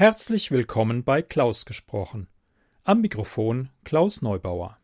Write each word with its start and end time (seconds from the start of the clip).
Herzlich 0.00 0.50
willkommen 0.50 1.04
bei 1.04 1.20
Klaus 1.20 1.66
gesprochen. 1.66 2.26
Am 2.84 3.02
Mikrofon 3.02 3.68
Klaus 3.84 4.22
Neubauer. 4.22 4.78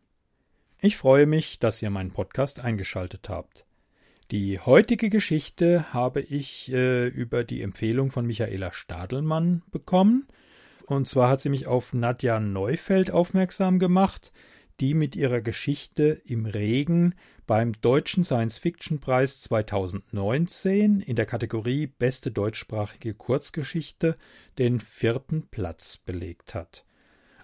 Ich 0.79 0.95
freue 0.95 1.25
mich, 1.25 1.57
dass 1.57 1.81
ihr 1.81 1.89
meinen 1.89 2.11
Podcast 2.11 2.59
eingeschaltet 2.59 3.27
habt. 3.27 3.65
Die 4.29 4.59
heutige 4.59 5.09
Geschichte 5.09 5.91
habe 5.91 6.21
ich 6.21 6.71
äh, 6.71 7.07
über 7.07 7.43
die 7.43 7.63
Empfehlung 7.63 8.11
von 8.11 8.27
Michaela 8.27 8.71
Stadelmann 8.73 9.63
bekommen. 9.71 10.27
Und 10.85 11.07
zwar 11.07 11.31
hat 11.31 11.41
sie 11.41 11.49
mich 11.49 11.65
auf 11.65 11.95
Nadja 11.95 12.39
Neufeld 12.39 13.09
aufmerksam 13.09 13.79
gemacht, 13.79 14.31
die 14.79 14.93
mit 14.93 15.15
ihrer 15.15 15.41
Geschichte 15.41 16.21
im 16.25 16.45
Regen 16.45 17.15
beim 17.45 17.73
Deutschen 17.73 18.23
Science-Fiction-Preis 18.23 19.41
2019 19.41 20.99
in 20.99 21.15
der 21.15 21.25
Kategorie 21.25 21.87
Beste 21.87 22.31
deutschsprachige 22.31 23.13
Kurzgeschichte 23.13 24.15
den 24.57 24.79
vierten 24.79 25.47
Platz 25.49 25.97
belegt 25.97 26.53
hat. 26.53 26.83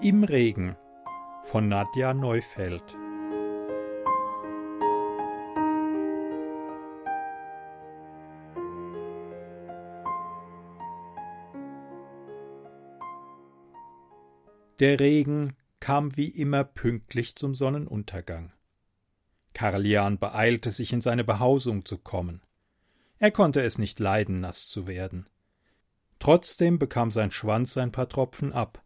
Im 0.00 0.22
Regen 0.22 0.76
von 1.42 1.68
Nadja 1.68 2.14
Neufeld 2.14 2.96
Der 14.78 15.00
Regen 15.00 15.54
kam 15.80 16.16
wie 16.16 16.28
immer 16.28 16.64
pünktlich 16.64 17.34
zum 17.36 17.54
Sonnenuntergang. 17.54 18.52
Karlian 19.54 20.18
beeilte 20.18 20.70
sich, 20.70 20.92
in 20.92 21.00
seine 21.00 21.24
Behausung 21.24 21.86
zu 21.86 21.96
kommen. 21.96 22.42
Er 23.18 23.30
konnte 23.30 23.62
es 23.62 23.78
nicht 23.78 23.98
leiden, 24.00 24.40
nass 24.40 24.68
zu 24.68 24.86
werden. 24.86 25.26
Trotzdem 26.18 26.78
bekam 26.78 27.10
sein 27.10 27.30
Schwanz 27.30 27.78
ein 27.78 27.90
paar 27.90 28.08
Tropfen 28.08 28.52
ab. 28.52 28.82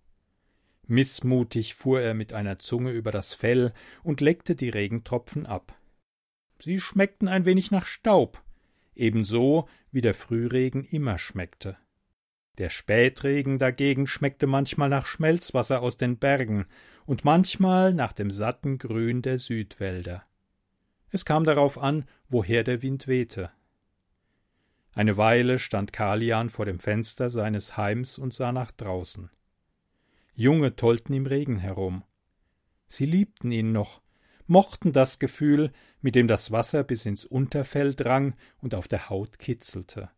Missmutig 0.86 1.74
fuhr 1.74 2.00
er 2.00 2.14
mit 2.14 2.32
einer 2.32 2.58
Zunge 2.58 2.92
über 2.92 3.10
das 3.10 3.34
Fell 3.34 3.72
und 4.04 4.20
leckte 4.20 4.54
die 4.54 4.68
Regentropfen 4.68 5.46
ab. 5.46 5.74
Sie 6.60 6.78
schmeckten 6.78 7.26
ein 7.26 7.44
wenig 7.44 7.72
nach 7.72 7.86
Staub, 7.86 8.42
ebenso 8.94 9.68
wie 9.90 10.02
der 10.02 10.14
Frühregen 10.14 10.84
immer 10.84 11.18
schmeckte. 11.18 11.76
Der 12.58 12.70
Spätregen 12.70 13.58
dagegen 13.58 14.06
schmeckte 14.06 14.46
manchmal 14.46 14.88
nach 14.88 15.06
Schmelzwasser 15.06 15.80
aus 15.82 15.96
den 15.96 16.18
Bergen 16.18 16.66
und 17.06 17.24
manchmal 17.24 17.94
nach 17.94 18.12
dem 18.12 18.30
satten 18.30 18.78
Grün 18.78 19.22
der 19.22 19.38
Südwälder. 19.38 20.22
Es 21.10 21.24
kam 21.24 21.44
darauf 21.44 21.78
an, 21.78 22.04
woher 22.28 22.64
der 22.64 22.82
Wind 22.82 23.08
wehte. 23.08 23.50
Eine 24.92 25.16
Weile 25.16 25.58
stand 25.58 25.92
Kalian 25.92 26.50
vor 26.50 26.66
dem 26.66 26.80
Fenster 26.80 27.30
seines 27.30 27.76
Heims 27.76 28.18
und 28.18 28.34
sah 28.34 28.52
nach 28.52 28.70
draußen. 28.70 29.30
Junge 30.34 30.76
tollten 30.76 31.12
im 31.14 31.26
Regen 31.26 31.58
herum. 31.58 32.04
Sie 32.86 33.06
liebten 33.06 33.52
ihn 33.52 33.72
noch, 33.72 34.00
mochten 34.46 34.92
das 34.92 35.18
Gefühl, 35.18 35.72
mit 36.00 36.16
dem 36.16 36.26
das 36.26 36.50
Wasser 36.50 36.82
bis 36.82 37.06
ins 37.06 37.24
Unterfell 37.24 37.94
drang 37.94 38.34
und 38.58 38.74
auf 38.74 38.88
der 38.88 39.10
Haut 39.10 39.38
kitzelte. 39.38 40.10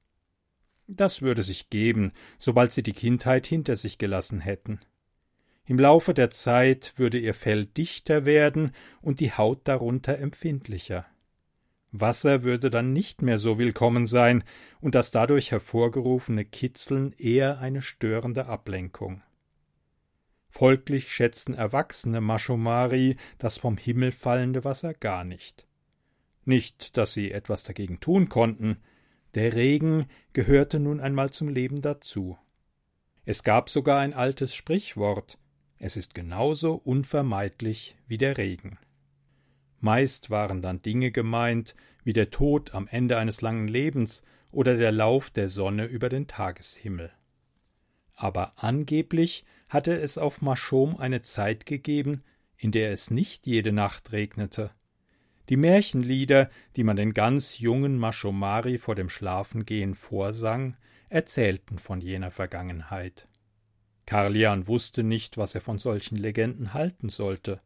Das 0.97 1.23
würde 1.23 1.43
sich 1.43 1.71
geben, 1.71 2.13
sobald 2.39 2.73
sie 2.73 2.83
die 2.83 2.93
Kindheit 2.93 3.47
hinter 3.47 3.77
sich 3.77 3.97
gelassen 3.97 4.41
hätten. 4.41 4.79
Im 5.65 5.79
Laufe 5.79 6.13
der 6.13 6.31
Zeit 6.31 6.95
würde 6.97 7.19
ihr 7.19 7.35
Fell 7.35 7.67
dichter 7.67 8.27
werden 8.27 8.73
und 9.01 9.21
die 9.21 9.33
Haut 9.33 9.61
darunter 9.65 10.19
empfindlicher. 10.19 11.07
Wasser 11.93 12.43
würde 12.43 12.71
dann 12.71 12.93
nicht 12.93 13.23
mehr 13.23 13.39
so 13.39 13.59
willkommen 13.59 14.07
sein 14.07 14.45
und 14.81 14.95
das 14.95 15.11
dadurch 15.11 15.51
hervorgerufene 15.51 16.45
Kitzeln 16.45 17.13
eher 17.17 17.59
eine 17.61 17.81
störende 17.81 18.47
Ablenkung. 18.47 19.23
Folglich 20.49 21.13
schätzten 21.13 21.55
erwachsene 21.55 22.21
Maschomari 22.21 23.17
das 23.39 23.57
vom 23.57 23.79
Himmel 23.79 24.13
fallende 24.13 24.65
Wasser 24.65 24.93
gar 24.93 25.25
nicht. 25.25 25.67
Nicht, 26.45 26.97
dass 26.99 27.15
sie 27.15 27.31
etwas 27.31 27.63
dagegen 27.63 28.01
tun 28.01 28.29
konnten, 28.29 28.79
der 29.35 29.55
Regen 29.55 30.07
gehörte 30.33 30.79
nun 30.79 31.01
einmal 31.01 31.31
zum 31.31 31.49
Leben 31.49 31.83
dazu. 31.83 32.39
Es 33.25 33.43
gab 33.43 33.71
sogar 33.71 34.01
ein 34.01 34.15
altes 34.15 34.55
Sprichwort 34.55 35.39
es 35.85 35.97
ist 35.97 36.15
genauso 36.15 36.75
unvermeidlich 36.75 37.97
wie 38.07 38.17
der 38.17 38.39
Regen. 38.39 38.79
Meist 39.81 40.31
waren 40.31 40.63
dann 40.63 40.81
Dinge 40.81 41.11
gemeint, 41.11 41.75
wie 42.05 42.13
der 42.13 42.31
Tod 42.31 42.73
am 42.73 42.87
Ende 42.87 43.19
eines 43.19 43.41
langen 43.41 43.67
Lebens 43.67 44.23
oder 44.53 44.77
der 44.77 44.93
Lauf 44.93 45.31
der 45.31 45.49
Sonne 45.49 45.87
über 45.87 46.09
den 46.09 46.29
Tageshimmel. 46.29 47.11
Aber 48.15 48.53
angeblich 48.63 49.45
hatte 49.69 49.99
es 49.99 50.19
auf 50.19 50.41
Maschom 50.41 50.99
eine 50.99 51.21
Zeit 51.21 51.67
gegeben, 51.67 52.23
in 52.57 52.71
der 52.71 52.93
es 52.93 53.11
nicht 53.11 53.49
jede 53.49 53.73
Nacht 53.73 54.13
regnete, 54.13 54.71
die 55.49 55.57
Märchenlieder, 55.57 56.49
die 56.77 56.85
man 56.85 56.97
den 56.97 57.15
ganz 57.15 57.59
jungen 57.59 57.99
Maschomari 57.99 58.79
vor 58.79 58.95
dem 58.95 59.09
Schlafengehen 59.09 59.95
vorsang, 59.95 60.77
erzählten 61.09 61.79
von 61.79 62.01
jener 62.01 62.31
Vergangenheit. 62.31 63.29
Karlian 64.07 64.67
wusste 64.67 65.03
nicht, 65.03 65.37
was 65.37 65.55
er 65.55 65.61
von 65.61 65.79
solchen 65.79 66.17
Legenden 66.17 66.75
halten 66.75 67.09
sollte. 67.09 67.61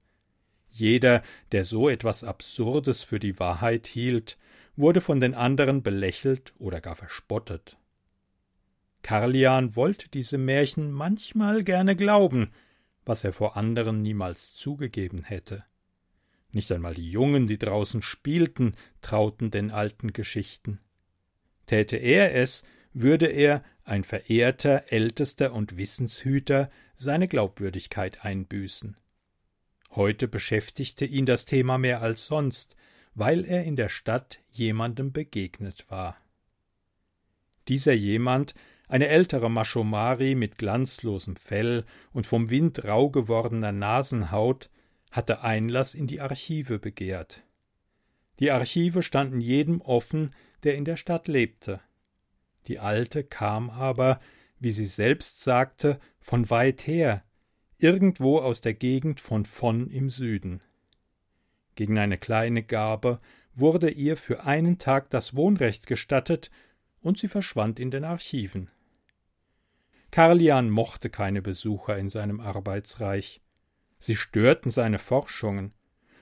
Jeder, 0.70 1.22
der 1.52 1.64
so 1.64 1.88
etwas 1.88 2.24
Absurdes 2.24 3.02
für 3.02 3.18
die 3.18 3.38
Wahrheit 3.38 3.86
hielt, 3.86 4.36
wurde 4.76 5.00
von 5.00 5.20
den 5.20 5.34
anderen 5.34 5.82
belächelt 5.82 6.52
oder 6.58 6.80
gar 6.80 6.96
verspottet. 6.96 7.78
Karlian 9.02 9.76
wollte 9.76 10.08
diese 10.10 10.36
Märchen 10.36 10.90
manchmal 10.90 11.64
gerne 11.64 11.96
glauben, 11.96 12.50
was 13.04 13.24
er 13.24 13.32
vor 13.32 13.56
anderen 13.56 14.02
niemals 14.02 14.54
zugegeben 14.54 15.22
hätte. 15.22 15.64
Nicht 16.56 16.72
einmal 16.72 16.94
die 16.94 17.10
Jungen, 17.10 17.46
die 17.46 17.58
draußen 17.58 18.00
spielten, 18.00 18.76
trauten 19.02 19.50
den 19.50 19.70
alten 19.70 20.14
Geschichten. 20.14 20.80
Täte 21.66 21.98
er 21.98 22.34
es, 22.34 22.64
würde 22.94 23.26
er, 23.26 23.62
ein 23.84 24.04
verehrter, 24.04 24.84
ältester 24.90 25.52
und 25.52 25.76
Wissenshüter, 25.76 26.70
seine 26.94 27.28
Glaubwürdigkeit 27.28 28.24
einbüßen. 28.24 28.96
Heute 29.90 30.28
beschäftigte 30.28 31.04
ihn 31.04 31.26
das 31.26 31.44
Thema 31.44 31.76
mehr 31.76 32.00
als 32.00 32.24
sonst, 32.24 32.74
weil 33.14 33.44
er 33.44 33.64
in 33.64 33.76
der 33.76 33.90
Stadt 33.90 34.40
jemandem 34.48 35.12
begegnet 35.12 35.84
war. 35.90 36.16
Dieser 37.68 37.92
jemand, 37.92 38.54
eine 38.88 39.08
ältere 39.08 39.50
Maschomari 39.50 40.34
mit 40.34 40.56
glanzlosem 40.56 41.36
Fell 41.36 41.84
und 42.14 42.26
vom 42.26 42.48
Wind 42.48 42.82
rau 42.86 43.10
gewordener 43.10 43.72
Nasenhaut, 43.72 44.70
hatte 45.16 45.42
Einlass 45.42 45.94
in 45.94 46.06
die 46.06 46.20
Archive 46.20 46.78
begehrt. 46.78 47.42
Die 48.38 48.50
Archive 48.50 49.02
standen 49.02 49.40
jedem 49.40 49.80
offen, 49.80 50.34
der 50.62 50.76
in 50.76 50.84
der 50.84 50.96
Stadt 50.96 51.26
lebte. 51.26 51.80
Die 52.66 52.78
Alte 52.78 53.24
kam 53.24 53.70
aber, 53.70 54.18
wie 54.58 54.70
sie 54.70 54.86
selbst 54.86 55.42
sagte, 55.42 55.98
von 56.20 56.50
weit 56.50 56.86
her, 56.86 57.24
irgendwo 57.78 58.38
aus 58.38 58.60
der 58.60 58.74
Gegend 58.74 59.20
von 59.20 59.44
Vonn 59.44 59.88
im 59.88 60.10
Süden. 60.10 60.60
Gegen 61.74 61.98
eine 61.98 62.18
kleine 62.18 62.62
Gabe 62.62 63.20
wurde 63.54 63.90
ihr 63.90 64.16
für 64.16 64.44
einen 64.44 64.78
Tag 64.78 65.10
das 65.10 65.34
Wohnrecht 65.34 65.86
gestattet, 65.86 66.50
und 67.00 67.18
sie 67.18 67.28
verschwand 67.28 67.78
in 67.78 67.92
den 67.92 68.04
Archiven. 68.04 68.68
Karlian 70.10 70.70
mochte 70.70 71.08
keine 71.08 71.40
Besucher 71.40 71.96
in 71.96 72.08
seinem 72.08 72.40
Arbeitsreich. 72.40 73.40
Sie 74.06 74.14
störten 74.14 74.70
seine 74.70 75.00
Forschungen, 75.00 75.72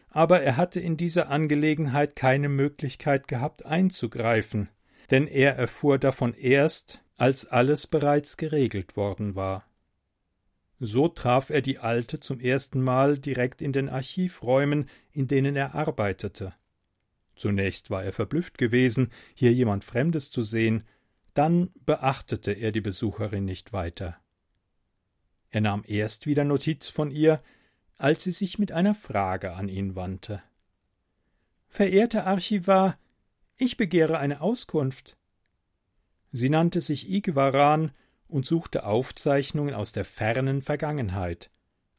aber 0.09 0.41
er 0.41 0.57
hatte 0.57 0.81
in 0.81 0.97
dieser 0.97 1.29
Angelegenheit 1.29 2.17
keine 2.17 2.49
Möglichkeit 2.49 3.29
gehabt 3.29 3.67
einzugreifen, 3.67 4.71
denn 5.11 5.27
er 5.27 5.57
erfuhr 5.57 5.99
davon 5.99 6.33
erst, 6.33 7.03
als 7.19 7.45
alles 7.45 7.87
bereits 7.87 8.39
geregelt 8.39 8.97
worden 8.97 9.35
war. 9.35 9.69
So 10.81 11.09
traf 11.09 11.51
er 11.51 11.61
die 11.61 11.77
Alte 11.77 12.21
zum 12.21 12.41
ersten 12.41 12.81
Mal 12.81 13.19
direkt 13.19 13.61
in 13.61 13.75
den 13.75 13.91
Archivräumen, 13.91 14.89
in 15.13 15.29
denen 15.29 15.55
er 15.55 15.75
arbeitete. 15.75 16.55
Zunächst 17.37 17.91
war 17.91 18.03
er 18.03 18.15
verblüfft 18.15 18.57
gewesen, 18.57 19.13
hier 19.35 19.53
jemand 19.53 19.85
Fremdes 19.85 20.31
zu 20.31 20.43
sehen, 20.43 20.85
dann 21.35 21.71
beachtete 21.85 22.53
er 22.53 22.73
die 22.73 22.81
Besucherin 22.81 23.45
nicht 23.45 23.75
weiter. 23.75 24.17
Er 25.51 25.61
nahm 25.61 25.85
erst 25.87 26.25
wieder 26.27 26.45
Notiz 26.45 26.89
von 26.89 27.11
ihr, 27.11 27.43
als 27.97 28.25
sie 28.25 28.33
sich 28.33 28.59
mit 28.59 28.73
einer 28.73 28.95
Frage 28.95 29.55
an 29.55 29.69
ihn 29.69 29.95
wandte. 29.95 30.43
Verehrter 31.69 32.27
Archivar, 32.27 32.99
ich 33.57 33.77
begehre 33.77 34.19
eine 34.19 34.41
Auskunft. 34.41 35.17
Sie 36.33 36.49
nannte 36.49 36.81
sich 36.81 37.11
Igwaran 37.11 37.93
und 38.29 38.47
suchte 38.47 38.85
Aufzeichnungen 38.85 39.75
aus 39.75 39.93
der 39.93 40.05
fernen 40.05 40.63
Vergangenheit, 40.63 41.51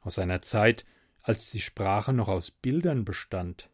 aus 0.01 0.19
einer 0.19 0.41
Zeit, 0.41 0.85
als 1.21 1.51
die 1.51 1.61
Sprache 1.61 2.13
noch 2.13 2.27
aus 2.27 2.51
Bildern 2.51 3.05
bestand. 3.05 3.69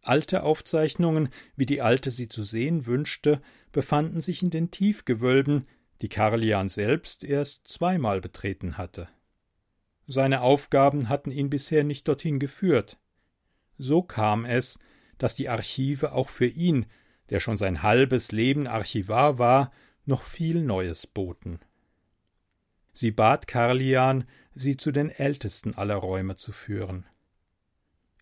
Alte 0.00 0.42
Aufzeichnungen, 0.42 1.28
wie 1.56 1.66
die 1.66 1.82
Alte 1.82 2.10
sie 2.10 2.28
zu 2.28 2.44
sehen 2.44 2.86
wünschte, 2.86 3.42
befanden 3.72 4.20
sich 4.20 4.42
in 4.42 4.50
den 4.50 4.70
Tiefgewölben, 4.70 5.66
die 6.00 6.08
Karlian 6.08 6.68
selbst 6.68 7.24
erst 7.24 7.68
zweimal 7.68 8.20
betreten 8.20 8.78
hatte. 8.78 9.08
Seine 10.10 10.40
Aufgaben 10.40 11.10
hatten 11.10 11.30
ihn 11.30 11.50
bisher 11.50 11.84
nicht 11.84 12.08
dorthin 12.08 12.38
geführt. 12.38 12.98
So 13.76 14.02
kam 14.02 14.46
es, 14.46 14.78
dass 15.18 15.34
die 15.34 15.50
Archive 15.50 16.12
auch 16.12 16.30
für 16.30 16.46
ihn, 16.46 16.86
der 17.28 17.40
schon 17.40 17.58
sein 17.58 17.82
halbes 17.82 18.32
Leben 18.32 18.66
Archivar 18.66 19.38
war, 19.38 19.70
noch 20.06 20.22
viel 20.22 20.62
Neues 20.62 21.06
boten. 21.06 21.60
Sie 22.94 23.10
bat 23.10 23.46
Karlian, 23.46 24.24
sie 24.54 24.78
zu 24.78 24.92
den 24.92 25.10
ältesten 25.10 25.74
aller 25.74 25.96
Räume 25.96 26.36
zu 26.36 26.52
führen. 26.52 27.04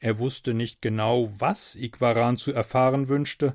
Er 0.00 0.18
wusste 0.18 0.54
nicht 0.54 0.82
genau, 0.82 1.28
was 1.38 1.76
Igwaran 1.76 2.36
zu 2.36 2.52
erfahren 2.52 3.08
wünschte, 3.08 3.54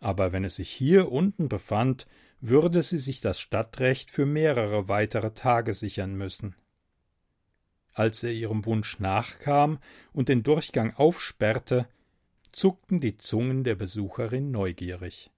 aber 0.00 0.32
wenn 0.32 0.44
es 0.44 0.56
sich 0.56 0.70
hier 0.70 1.10
unten 1.10 1.48
befand, 1.48 2.06
würde 2.42 2.82
sie 2.82 2.98
sich 2.98 3.22
das 3.22 3.40
Stadtrecht 3.40 4.10
für 4.10 4.26
mehrere 4.26 4.86
weitere 4.86 5.32
Tage 5.32 5.72
sichern 5.72 6.14
müssen. 6.14 6.54
Als 8.00 8.22
er 8.22 8.32
ihrem 8.32 8.64
Wunsch 8.64 8.98
nachkam 8.98 9.78
und 10.14 10.30
den 10.30 10.42
Durchgang 10.42 10.94
aufsperrte, 10.94 11.86
zuckten 12.50 12.98
die 12.98 13.18
Zungen 13.18 13.62
der 13.62 13.74
Besucherin 13.74 14.50
neugierig. 14.50 15.30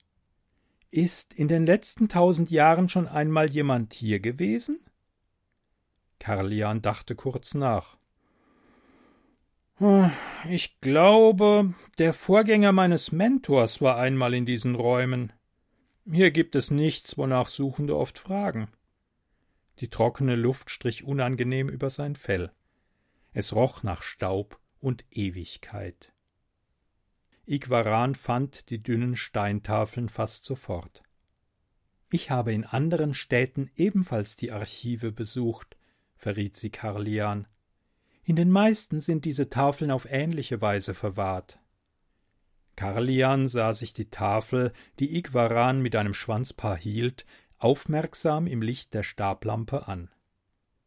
Ist 0.93 1.32
in 1.32 1.49
den 1.49 1.67
letzten 1.67 2.09
tausend 2.09 2.53
Jahren 2.53 2.88
schon 2.88 3.09
einmal 3.09 3.50
jemand 3.50 3.94
hier 3.94 4.20
gewesen? 4.20 4.79
Karlian 6.20 6.82
dachte 6.82 7.17
kurz 7.17 7.55
nach. 7.55 7.97
Hm, 9.79 10.12
ich 10.49 10.81
glaube, 10.81 11.75
der 11.99 12.14
Vorgänger 12.14 12.70
meines 12.70 13.11
Mentors 13.11 13.81
war 13.81 13.97
einmal 13.97 14.35
in 14.35 14.47
diesen 14.47 14.76
Räumen. 14.76 15.32
Hier 16.09 16.31
gibt 16.31 16.55
es 16.55 16.70
nichts, 16.70 17.19
wonach 17.19 17.49
Suchende 17.49 17.97
oft 17.97 18.20
fragen. 18.20 18.69
Die 19.82 19.90
trockene 19.90 20.37
Luft 20.37 20.70
strich 20.70 21.02
unangenehm 21.02 21.69
über 21.69 21.90
sein 21.90 22.14
Fell. 22.14 22.52
Es 23.32 23.52
roch 23.52 23.82
nach 23.82 24.05
Staub 24.05 24.61
und 24.79 25.05
Ewigkeit. 25.11 26.12
Igwaran 27.46 28.14
fand 28.14 28.70
die 28.70 28.81
dünnen 28.81 29.17
Steintafeln 29.17 30.08
fast 30.08 30.44
sofort. 30.44 31.02
Ich 32.11 32.31
habe 32.31 32.52
in 32.52 32.64
anderen 32.64 33.12
Städten 33.12 33.73
ebenfalls 33.75 34.37
die 34.37 34.52
Archive 34.52 35.11
besucht, 35.11 35.76
verriet 36.14 36.56
sie 36.56 36.70
Karlian. 36.70 37.49
In 38.23 38.37
den 38.37 38.52
meisten 38.52 39.00
sind 39.00 39.25
diese 39.25 39.50
Tafeln 39.50 39.90
auf 39.90 40.06
ähnliche 40.08 40.61
Weise 40.61 40.94
verwahrt. 40.94 41.58
Karlian 42.76 43.49
sah 43.49 43.75
sich 43.75 43.94
die 43.94 44.11
Tafel, 44.11 44.73
die 45.00 45.17
Igwaran 45.17 45.82
mit 45.82 45.96
einem 45.96 46.14
Schwanzpaar 46.14 46.76
hielt, 46.76 47.26
aufmerksam 47.62 48.47
im 48.47 48.62
Licht 48.62 48.93
der 48.94 49.03
Stablampe 49.03 49.87
an. 49.87 50.11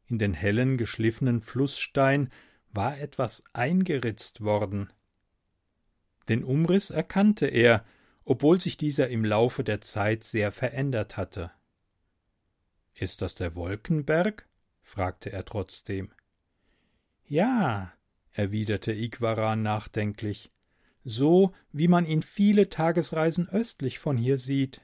In 0.08 0.20
den 0.20 0.34
hellen, 0.34 0.78
geschliffenen 0.78 1.42
Flussstein 1.42 2.30
war 2.72 3.00
etwas 3.00 3.44
eingeritzt 3.54 4.42
worden. 4.42 4.92
Den 6.28 6.44
Umriss 6.44 6.90
erkannte 6.90 7.48
er, 7.48 7.86
obwohl 8.26 8.60
sich 8.60 8.78
dieser 8.78 9.08
im 9.10 9.24
Laufe 9.24 9.64
der 9.64 9.82
Zeit 9.82 10.24
sehr 10.24 10.52
verändert 10.52 11.16
hatte. 11.16 11.52
Ist 12.94 13.22
das 13.22 13.36
der 13.36 13.56
Wolkenberg? 13.56 14.48
fragte 14.82 15.32
er 15.32 15.46
trotzdem. 15.46 16.12
Ja, 17.28 17.94
erwiderte 18.32 18.94
Igwaran 18.94 19.64
nachdenklich, 19.64 20.52
so 21.04 21.54
wie 21.72 21.88
man 21.88 22.06
ihn 22.06 22.22
viele 22.22 22.70
Tagesreisen 22.70 23.48
östlich 23.50 24.00
von 24.00 24.18
hier 24.18 24.38
sieht. 24.38 24.82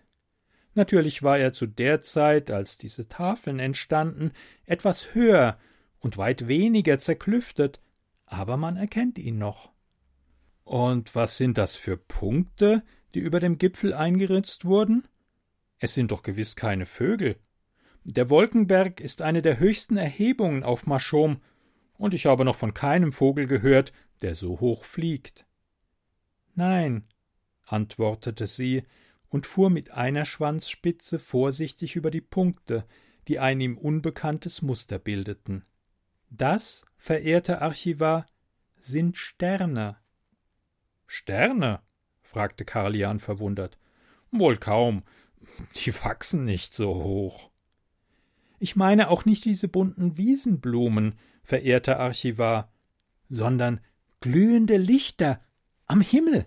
Natürlich 0.73 1.21
war 1.23 1.37
er 1.37 1.53
zu 1.53 1.65
der 1.65 2.01
Zeit, 2.01 2.49
als 2.49 2.77
diese 2.77 3.07
Tafeln 3.07 3.59
entstanden, 3.59 4.31
etwas 4.65 5.13
höher 5.13 5.57
und 5.99 6.17
weit 6.17 6.47
weniger 6.47 6.97
zerklüftet, 6.97 7.81
aber 8.25 8.57
man 8.57 8.77
erkennt 8.77 9.19
ihn 9.19 9.37
noch. 9.37 9.71
Und 10.63 11.15
was 11.15 11.37
sind 11.37 11.57
das 11.57 11.75
für 11.75 11.97
Punkte, 11.97 12.83
die 13.13 13.19
über 13.19 13.39
dem 13.39 13.57
Gipfel 13.57 13.93
eingeritzt 13.93 14.63
wurden? 14.63 15.03
Es 15.79 15.93
sind 15.93 16.11
doch 16.11 16.23
gewiss 16.23 16.55
keine 16.55 16.85
Vögel. 16.85 17.35
Der 18.03 18.29
Wolkenberg 18.29 19.01
ist 19.01 19.21
eine 19.21 19.41
der 19.41 19.59
höchsten 19.59 19.97
Erhebungen 19.97 20.63
auf 20.63 20.87
Maschom, 20.87 21.37
und 21.97 22.15
ich 22.15 22.25
habe 22.25 22.45
noch 22.45 22.55
von 22.55 22.73
keinem 22.73 23.11
Vogel 23.11 23.45
gehört, 23.45 23.93
der 24.21 24.33
so 24.33 24.59
hoch 24.59 24.85
fliegt. 24.85 25.45
Nein, 26.55 27.03
antwortete 27.65 28.47
sie 28.47 28.83
und 29.31 29.47
fuhr 29.47 29.69
mit 29.69 29.91
einer 29.91 30.25
Schwanzspitze 30.25 31.17
vorsichtig 31.17 31.95
über 31.95 32.11
die 32.11 32.21
Punkte, 32.21 32.85
die 33.27 33.39
ein 33.39 33.59
ihm 33.61 33.77
unbekanntes 33.77 34.61
Muster 34.61 34.99
bildeten. 34.99 35.65
Das, 36.29 36.85
verehrter 36.97 37.61
Archivar, 37.61 38.27
sind 38.77 39.17
Sterne. 39.17 39.97
Sterne? 41.07 41.81
fragte 42.21 42.65
Karlian 42.65 43.19
verwundert. 43.19 43.77
Wohl 44.31 44.57
kaum. 44.57 45.03
Die 45.77 45.93
wachsen 46.03 46.45
nicht 46.45 46.73
so 46.73 46.93
hoch. 46.93 47.49
Ich 48.59 48.75
meine 48.75 49.09
auch 49.09 49.25
nicht 49.25 49.45
diese 49.45 49.67
bunten 49.67 50.17
Wiesenblumen, 50.17 51.17
verehrter 51.41 51.99
Archivar, 51.99 52.71
sondern 53.29 53.79
glühende 54.19 54.77
Lichter 54.77 55.39
am 55.87 56.01
Himmel. 56.01 56.45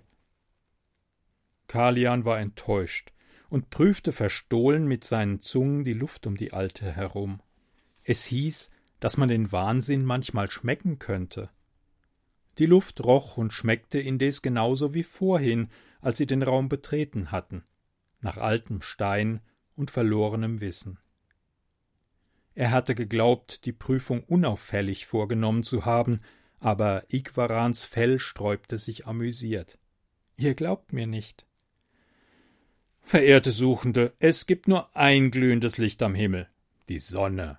Kalian 1.66 2.24
war 2.24 2.38
enttäuscht 2.38 3.12
und 3.48 3.70
prüfte 3.70 4.12
verstohlen 4.12 4.86
mit 4.86 5.04
seinen 5.04 5.40
Zungen 5.40 5.84
die 5.84 5.92
Luft 5.92 6.26
um 6.26 6.36
die 6.36 6.52
Alte 6.52 6.90
herum. 6.92 7.40
Es 8.02 8.24
hieß, 8.24 8.70
dass 9.00 9.16
man 9.16 9.28
den 9.28 9.52
Wahnsinn 9.52 10.04
manchmal 10.04 10.50
schmecken 10.50 10.98
könnte. 10.98 11.50
Die 12.58 12.66
Luft 12.66 13.04
roch 13.04 13.36
und 13.36 13.52
schmeckte 13.52 13.98
indes 13.98 14.42
genauso 14.42 14.94
wie 14.94 15.02
vorhin, 15.02 15.68
als 16.00 16.18
sie 16.18 16.26
den 16.26 16.42
Raum 16.42 16.68
betreten 16.68 17.32
hatten, 17.32 17.64
nach 18.20 18.36
altem 18.36 18.80
Stein 18.82 19.40
und 19.74 19.90
verlorenem 19.90 20.60
Wissen. 20.60 20.98
Er 22.54 22.70
hatte 22.70 22.94
geglaubt, 22.94 23.64
die 23.64 23.72
Prüfung 23.72 24.22
unauffällig 24.22 25.06
vorgenommen 25.06 25.64
zu 25.64 25.84
haben, 25.84 26.20
aber 26.60 27.04
Igwarans 27.08 27.84
Fell 27.84 28.18
sträubte 28.18 28.78
sich 28.78 29.06
amüsiert. 29.06 29.78
Ihr 30.36 30.54
glaubt 30.54 30.92
mir 30.92 31.06
nicht. 31.06 31.46
Verehrte 33.04 33.50
Suchende, 33.50 34.14
es 34.18 34.46
gibt 34.46 34.66
nur 34.66 34.96
ein 34.96 35.30
glühendes 35.30 35.76
Licht 35.76 36.02
am 36.02 36.14
Himmel, 36.14 36.48
die 36.88 36.98
Sonne. 36.98 37.58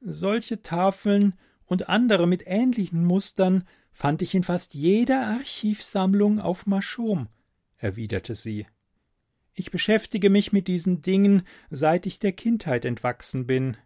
Solche 0.00 0.62
Tafeln 0.62 1.34
und 1.66 1.88
andere 1.88 2.28
mit 2.28 2.44
ähnlichen 2.46 3.04
Mustern 3.04 3.64
fand 3.90 4.22
ich 4.22 4.34
in 4.34 4.44
fast 4.44 4.74
jeder 4.74 5.26
Archivsammlung 5.26 6.38
auf 6.38 6.66
Maschom, 6.66 7.28
erwiderte 7.76 8.36
sie. 8.36 8.66
Ich 9.54 9.70
beschäftige 9.70 10.30
mich 10.30 10.52
mit 10.52 10.68
diesen 10.68 11.02
Dingen, 11.02 11.42
seit 11.70 12.06
ich 12.06 12.20
der 12.20 12.32
Kindheit 12.32 12.84
entwachsen 12.84 13.46
bin. 13.46 13.76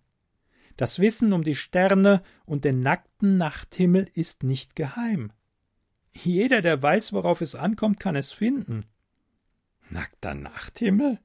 Das 0.76 0.99
Wissen 0.99 1.33
um 1.33 1.43
die 1.43 1.57
Sterne 1.57 2.21
und 2.45 2.64
den 2.64 2.83
nackten 2.83 3.38
Nachthimmel 3.38 4.09
ist 4.12 4.43
nicht 4.43 4.76
geheim. 4.76 5.33
Jeder, 6.12 6.61
der 6.61 6.81
weiß, 6.83 7.14
worauf 7.14 7.40
es 7.40 7.55
ankommt, 7.55 7.99
kann 7.99 8.16
es 8.16 8.33
finden. 8.33 8.85
Nackter 9.90 10.35
Nachthimmel? 10.35 11.19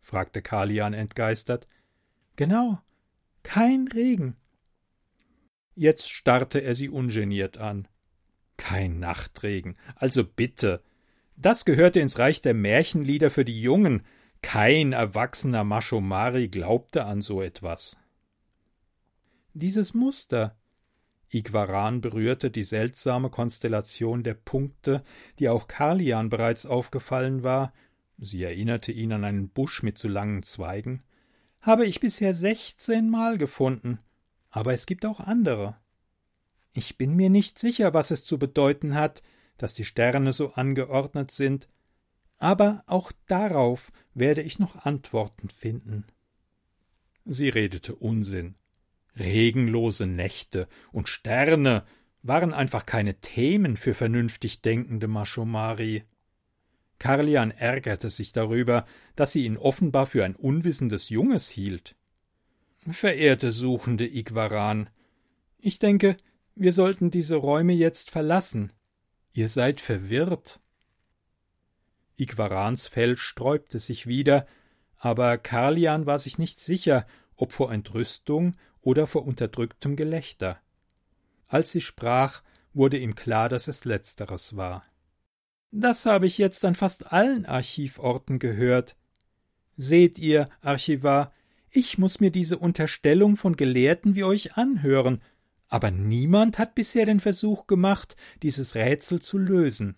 fragte 0.00 0.42
Kalian 0.42 0.94
entgeistert. 0.94 1.66
Genau. 2.36 2.80
Kein 3.42 3.88
Regen. 3.88 4.36
Jetzt 5.74 6.10
starrte 6.10 6.60
er 6.60 6.74
sie 6.74 6.88
ungeniert 6.88 7.58
an. 7.58 7.88
Kein 8.56 8.98
Nachtregen. 8.98 9.76
Also 9.96 10.24
bitte. 10.24 10.82
Das 11.36 11.64
gehörte 11.64 12.00
ins 12.00 12.18
Reich 12.18 12.42
der 12.42 12.54
Märchenlieder 12.54 13.30
für 13.30 13.44
die 13.44 13.60
Jungen. 13.60 14.04
Kein 14.42 14.92
erwachsener 14.92 15.64
Maschomari 15.64 16.48
glaubte 16.48 17.04
an 17.04 17.22
so 17.22 17.42
etwas. 17.42 17.96
Dieses 19.54 19.94
Muster. 19.94 20.56
Igwaran 21.30 22.02
berührte 22.02 22.50
die 22.50 22.62
seltsame 22.62 23.30
Konstellation 23.30 24.22
der 24.22 24.34
Punkte, 24.34 25.02
die 25.38 25.48
auch 25.48 25.66
Kalian 25.66 26.28
bereits 26.28 26.66
aufgefallen 26.66 27.42
war, 27.42 27.72
sie 28.18 28.42
erinnerte 28.42 28.92
ihn 28.92 29.12
an 29.12 29.24
einen 29.24 29.48
Busch 29.48 29.82
mit 29.82 29.98
zu 29.98 30.08
langen 30.08 30.42
Zweigen, 30.42 31.02
habe 31.60 31.86
ich 31.86 32.00
bisher 32.00 32.34
sechzehnmal 32.34 33.38
gefunden, 33.38 33.98
aber 34.50 34.72
es 34.72 34.86
gibt 34.86 35.06
auch 35.06 35.20
andere. 35.20 35.76
Ich 36.72 36.96
bin 36.96 37.14
mir 37.14 37.30
nicht 37.30 37.58
sicher, 37.58 37.94
was 37.94 38.10
es 38.10 38.24
zu 38.24 38.38
bedeuten 38.38 38.94
hat, 38.94 39.22
dass 39.58 39.74
die 39.74 39.84
Sterne 39.84 40.32
so 40.32 40.54
angeordnet 40.54 41.30
sind, 41.30 41.68
aber 42.38 42.82
auch 42.86 43.12
darauf 43.26 43.92
werde 44.14 44.42
ich 44.42 44.58
noch 44.58 44.84
Antworten 44.84 45.48
finden. 45.48 46.06
Sie 47.24 47.48
redete 47.48 47.94
Unsinn. 47.94 48.56
Regenlose 49.16 50.06
Nächte 50.06 50.66
und 50.90 51.08
Sterne 51.08 51.84
waren 52.22 52.52
einfach 52.52 52.86
keine 52.86 53.20
Themen 53.20 53.76
für 53.76 53.94
vernünftig 53.94 54.62
denkende 54.62 55.06
Maschomari. 55.06 56.04
Karlian 57.02 57.50
ärgerte 57.50 58.10
sich 58.10 58.30
darüber, 58.30 58.86
dass 59.16 59.32
sie 59.32 59.44
ihn 59.44 59.56
offenbar 59.56 60.06
für 60.06 60.24
ein 60.24 60.36
unwissendes 60.36 61.08
Junges 61.08 61.48
hielt. 61.48 61.96
Verehrte 62.86 63.50
Suchende 63.50 64.06
Igwaran, 64.06 64.88
ich 65.58 65.80
denke, 65.80 66.16
wir 66.54 66.72
sollten 66.72 67.10
diese 67.10 67.34
Räume 67.34 67.72
jetzt 67.72 68.12
verlassen. 68.12 68.72
Ihr 69.32 69.48
seid 69.48 69.80
verwirrt. 69.80 70.60
Igwarans 72.16 72.86
Fell 72.86 73.16
sträubte 73.16 73.80
sich 73.80 74.06
wieder, 74.06 74.46
aber 74.96 75.38
Karlian 75.38 76.06
war 76.06 76.20
sich 76.20 76.38
nicht 76.38 76.60
sicher, 76.60 77.04
ob 77.34 77.50
vor 77.50 77.72
Entrüstung 77.72 78.54
oder 78.80 79.08
vor 79.08 79.26
unterdrücktem 79.26 79.96
Gelächter. 79.96 80.60
Als 81.48 81.72
sie 81.72 81.80
sprach, 81.80 82.44
wurde 82.74 82.98
ihm 82.98 83.16
klar, 83.16 83.48
dass 83.48 83.66
es 83.66 83.84
letzteres 83.84 84.54
war. 84.56 84.84
Das 85.74 86.04
habe 86.04 86.26
ich 86.26 86.36
jetzt 86.36 86.66
an 86.66 86.74
fast 86.74 87.12
allen 87.12 87.46
Archivorten 87.46 88.38
gehört. 88.38 88.94
Seht 89.78 90.18
ihr, 90.18 90.50
Archivar, 90.60 91.32
ich 91.70 91.96
muss 91.96 92.20
mir 92.20 92.30
diese 92.30 92.58
Unterstellung 92.58 93.36
von 93.36 93.56
Gelehrten 93.56 94.14
wie 94.14 94.24
euch 94.24 94.58
anhören, 94.58 95.22
aber 95.68 95.90
niemand 95.90 96.58
hat 96.58 96.74
bisher 96.74 97.06
den 97.06 97.20
Versuch 97.20 97.66
gemacht, 97.66 98.16
dieses 98.42 98.74
Rätsel 98.74 99.22
zu 99.22 99.38
lösen. 99.38 99.96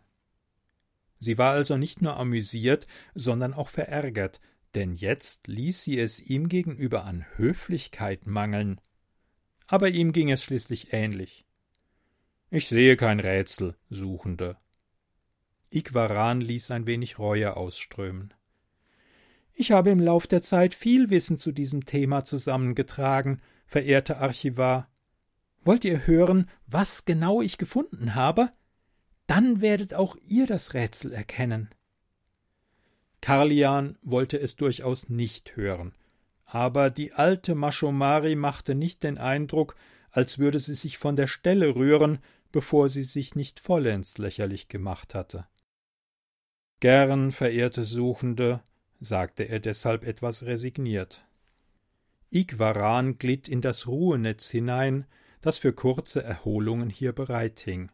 Sie 1.19 1.39
war 1.39 1.51
also 1.51 1.77
nicht 1.77 2.03
nur 2.03 2.17
amüsiert, 2.17 2.87
sondern 3.17 3.53
auch 3.53 3.69
verärgert, 3.69 4.41
denn 4.77 4.95
jetzt 4.95 5.49
ließ 5.49 5.83
sie 5.83 5.99
es 5.99 6.21
ihm 6.21 6.49
gegenüber 6.49 7.05
an 7.05 7.27
Höflichkeit 7.35 8.29
mangeln. 8.29 8.81
Aber 9.67 9.89
ihm 9.89 10.13
ging 10.13 10.31
es 10.31 10.45
schließlich 10.45 10.93
ähnlich. 10.93 11.45
Ich 12.51 12.69
sehe 12.69 12.97
kein 12.97 13.19
Rätsel, 13.19 13.75
Suchende. 13.91 14.57
Igwaran 15.75 16.41
ließ 16.41 16.71
ein 16.71 16.87
wenig 16.87 17.19
Reue 17.19 17.57
ausströmen. 17.57 18.33
Ich 19.53 19.73
habe 19.73 19.91
im 19.91 20.01
Lauf 20.01 20.27
der 20.27 20.43
Zeit 20.43 20.75
viel 20.75 21.11
Wissen 21.11 21.39
zu 21.39 21.53
diesem 21.53 21.85
Thema 21.85 22.25
zusammengetragen, 22.25 23.41
verehrter 23.67 24.19
Archivar. 24.19 24.89
Wollt 25.63 25.85
ihr 25.85 26.07
hören, 26.07 26.49
was 26.67 27.05
genau 27.05 27.41
ich 27.41 27.59
gefunden 27.59 28.15
habe? 28.15 28.51
Dann 29.27 29.61
werdet 29.61 29.95
auch 29.95 30.17
ihr 30.27 30.47
das 30.47 30.75
Rätsel 30.75 31.13
erkennen. 31.13 31.71
Karlian 33.21 33.97
wollte 34.03 34.39
es 34.39 34.57
durchaus 34.57 35.09
nicht 35.09 35.57
hören, 35.57 35.95
aber 36.45 36.91
die 36.91 37.15
alte 37.15 37.55
Maschomari 37.55 38.37
machte 38.37 38.75
nicht 38.75 39.03
den 39.03 39.17
Eindruck, 39.17 39.77
als 40.11 40.39
würde 40.39 40.59
sie 40.59 40.75
sich 40.75 40.99
von 40.99 41.17
der 41.17 41.27
Stelle 41.27 41.75
rühren, 41.75 42.19
bevor 42.53 42.89
sie 42.89 43.05
sich 43.05 43.35
nicht 43.35 43.61
vollends 43.61 44.19
lächerlich 44.19 44.69
gemacht 44.69 45.15
hatte. 45.15 45.47
Gern, 46.81 47.33
verehrte 47.33 47.85
Suchende, 47.85 48.63
sagte 49.01 49.45
er 49.45 49.61
deshalb 49.61 50.05
etwas 50.05 50.45
resigniert. 50.45 51.25
Igwaran 52.31 53.19
glitt 53.19 53.49
in 53.49 53.61
das 53.61 53.87
Ruhenetz 53.87 54.51
hinein, 54.51 55.07
das 55.41 55.59
für 55.59 55.73
kurze 55.73 56.23
Erholungen 56.23 56.91
hier 56.91 57.13
bereithing, 57.13 57.91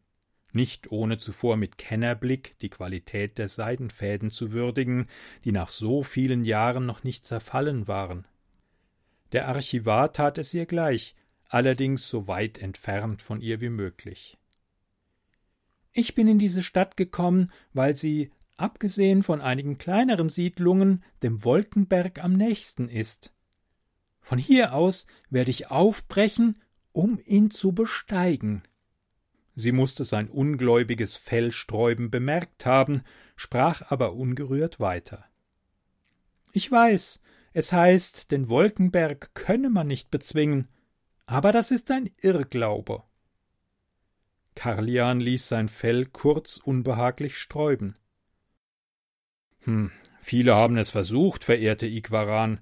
nicht 0.52 0.90
ohne 0.90 1.18
zuvor 1.18 1.56
mit 1.56 1.78
Kennerblick 1.78 2.56
die 2.58 2.70
Qualität 2.70 3.38
der 3.38 3.49
Seidenfäden 3.49 4.30
zu 4.30 4.52
würdigen, 4.52 5.06
die 5.44 5.52
nach 5.52 5.68
so 5.68 6.02
vielen 6.02 6.44
Jahren 6.44 6.87
noch 6.87 7.04
nicht 7.04 7.25
zerfallen 7.25 7.87
waren. 7.87 8.26
Der 9.32 9.49
Archivar 9.49 10.12
tat 10.12 10.38
es 10.38 10.54
ihr 10.54 10.66
gleich, 10.66 11.14
allerdings 11.49 12.08
so 12.08 12.26
weit 12.26 12.58
entfernt 12.58 13.22
von 13.22 13.40
ihr 13.40 13.60
wie 13.60 13.68
möglich. 13.68 14.38
Ich 15.92 16.14
bin 16.14 16.28
in 16.28 16.38
diese 16.38 16.62
Stadt 16.62 16.96
gekommen, 16.96 17.52
weil 17.72 17.96
sie 17.96 18.30
abgesehen 18.61 19.23
von 19.23 19.40
einigen 19.40 19.79
kleineren 19.79 20.29
Siedlungen, 20.29 21.02
dem 21.23 21.45
Wolkenberg 21.45 22.23
am 22.23 22.35
nächsten 22.35 22.88
ist. 22.88 23.33
Von 24.21 24.38
hier 24.38 24.75
aus 24.75 25.07
werde 25.29 25.50
ich 25.50 25.71
aufbrechen, 25.71 26.59
um 26.93 27.19
ihn 27.25 27.50
zu 27.50 27.73
besteigen. 27.73 28.62
Sie 29.55 29.73
musste 29.73 30.05
sein 30.05 30.29
ungläubiges 30.29 31.17
Fellsträuben 31.17 32.11
bemerkt 32.11 32.67
haben, 32.67 33.02
sprach 33.37 33.90
aber 33.90 34.14
ungerührt 34.14 34.81
weiter. 34.81 35.25
Ich 36.52 36.71
weiß, 36.71 37.21
es 37.52 37.73
heißt, 37.73 38.31
den 38.31 38.49
Wolkenberg 38.49 39.35
könne 39.35 39.71
man 39.71 39.87
nicht 39.87 40.11
bezwingen, 40.11 40.69
aber 41.26 41.52
das 41.52 41.71
ist 41.71 41.90
ein 41.90 42.11
Irrglaube. 42.21 43.02
Karlian 44.55 45.21
ließ 45.21 45.49
sein 45.49 45.69
Fell 45.69 46.07
kurz 46.07 46.57
unbehaglich 46.57 47.38
sträuben. 47.38 47.97
Hm, 49.64 49.90
viele 50.21 50.55
haben 50.55 50.76
es 50.76 50.90
versucht, 50.90 51.45
verehrte 51.45 51.87
Igwaran. 51.87 52.61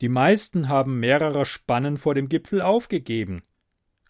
Die 0.00 0.08
meisten 0.08 0.68
haben 0.68 0.98
mehrere 0.98 1.44
Spannen 1.44 1.98
vor 1.98 2.14
dem 2.14 2.28
Gipfel 2.28 2.62
aufgegeben. 2.62 3.42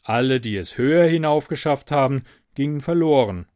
Alle, 0.03 0.41
die 0.41 0.57
es 0.57 0.79
höher 0.79 1.07
hinaufgeschafft 1.07 1.91
haben, 1.91 2.23
gingen 2.55 2.81
verloren. 2.81 3.47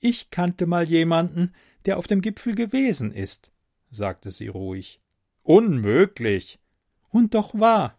Ich 0.00 0.30
kannte 0.30 0.66
mal 0.66 0.88
jemanden, 0.88 1.54
der 1.84 1.98
auf 1.98 2.06
dem 2.06 2.20
Gipfel 2.20 2.54
gewesen 2.54 3.12
ist, 3.12 3.52
sagte 3.90 4.30
sie 4.30 4.48
ruhig. 4.48 5.00
Unmöglich. 5.42 6.60
Und 7.08 7.34
doch 7.34 7.58
wahr. 7.58 7.98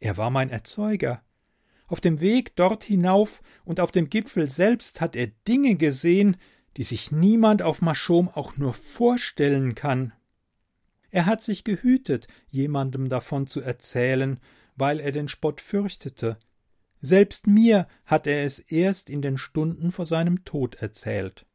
Er 0.00 0.16
war 0.16 0.30
mein 0.30 0.50
Erzeuger. 0.50 1.22
Auf 1.86 2.00
dem 2.00 2.20
Weg 2.20 2.54
dort 2.54 2.84
hinauf 2.84 3.42
und 3.64 3.80
auf 3.80 3.90
dem 3.90 4.10
Gipfel 4.10 4.50
selbst 4.50 5.00
hat 5.00 5.16
er 5.16 5.28
Dinge 5.48 5.74
gesehen, 5.74 6.36
die 6.78 6.84
sich 6.84 7.10
niemand 7.10 7.60
auf 7.60 7.82
Maschom 7.82 8.28
auch 8.28 8.56
nur 8.56 8.72
vorstellen 8.72 9.74
kann. 9.74 10.12
Er 11.10 11.26
hat 11.26 11.42
sich 11.42 11.64
gehütet, 11.64 12.28
jemandem 12.50 13.08
davon 13.08 13.48
zu 13.48 13.60
erzählen, 13.60 14.38
weil 14.76 15.00
er 15.00 15.10
den 15.10 15.26
Spott 15.26 15.60
fürchtete. 15.60 16.38
Selbst 17.00 17.48
mir 17.48 17.88
hat 18.06 18.28
er 18.28 18.44
es 18.44 18.60
erst 18.60 19.10
in 19.10 19.22
den 19.22 19.38
Stunden 19.38 19.90
vor 19.90 20.06
seinem 20.06 20.44
Tod 20.44 20.76
erzählt. 20.76 21.46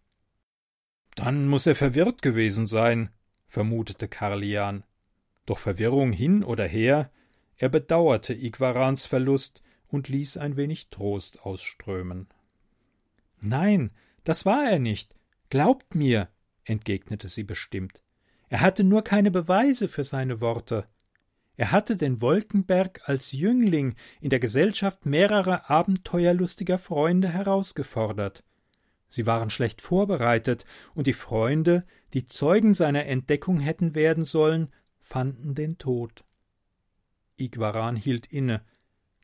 Dann 1.16 1.48
muss 1.48 1.68
er 1.68 1.76
verwirrt 1.76 2.22
gewesen 2.22 2.68
sein, 2.68 3.10
vermutete 3.46 4.10
Karlian. 4.10 4.84
Doch 5.46 5.60
Verwirrung 5.60 6.12
hin 6.12 6.44
oder 6.44 6.68
her, 6.68 7.10
er 7.56 7.70
bedauerte 7.70 8.34
Igwarans 8.34 9.06
Verlust 9.06 9.64
und 9.88 10.10
ließ 10.10 10.36
ein 10.36 10.58
wenig 10.58 10.90
Trost 10.90 11.46
ausströmen. 11.46 12.28
Nein, 13.40 13.92
das 14.24 14.46
war 14.46 14.70
er 14.70 14.80
nicht. 14.80 15.16
Glaubt 15.50 15.96
mir, 15.96 16.30
entgegnete 16.64 17.28
sie 17.28 17.44
bestimmt. 17.44 18.02
Er 18.50 18.62
hatte 18.62 18.84
nur 18.84 19.04
keine 19.04 19.32
Beweise 19.32 19.88
für 19.88 20.04
seine 20.04 20.42
Worte. 20.42 20.86
Er 21.56 21.72
hatte 21.72 21.98
den 21.98 22.22
Wolkenberg 22.22 23.02
als 23.06 23.32
Jüngling 23.32 23.96
in 24.22 24.30
der 24.30 24.40
Gesellschaft 24.40 25.06
mehrerer 25.06 25.70
abenteuerlustiger 25.70 26.78
Freunde 26.78 27.30
herausgefordert. 27.30 28.44
Sie 29.10 29.28
waren 29.28 29.52
schlecht 29.52 29.82
vorbereitet, 29.82 30.66
und 30.96 31.06
die 31.06 31.14
Freunde, 31.14 31.84
die 32.14 32.26
Zeugen 32.26 32.74
seiner 32.74 33.06
Entdeckung 33.06 33.60
hätten 33.60 33.94
werden 33.94 34.26
sollen, 34.26 34.70
fanden 35.00 35.54
den 35.54 35.78
Tod. 35.78 36.24
Igwaran 37.38 37.96
hielt 37.96 38.26
inne. 38.26 38.66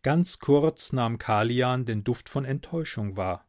Ganz 0.04 0.38
kurz 0.40 0.94
nahm 0.94 1.18
Kalian 1.18 1.86
den 1.86 2.04
Duft 2.04 2.30
von 2.30 2.46
Enttäuschung 2.46 3.16
wahr. 3.16 3.49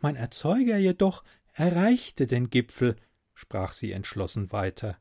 Mein 0.00 0.16
Erzeuger 0.16 0.76
jedoch 0.78 1.24
erreichte 1.52 2.26
den 2.26 2.50
Gipfel, 2.50 2.96
sprach 3.34 3.72
sie 3.72 3.92
entschlossen 3.92 4.52
weiter. 4.52 4.96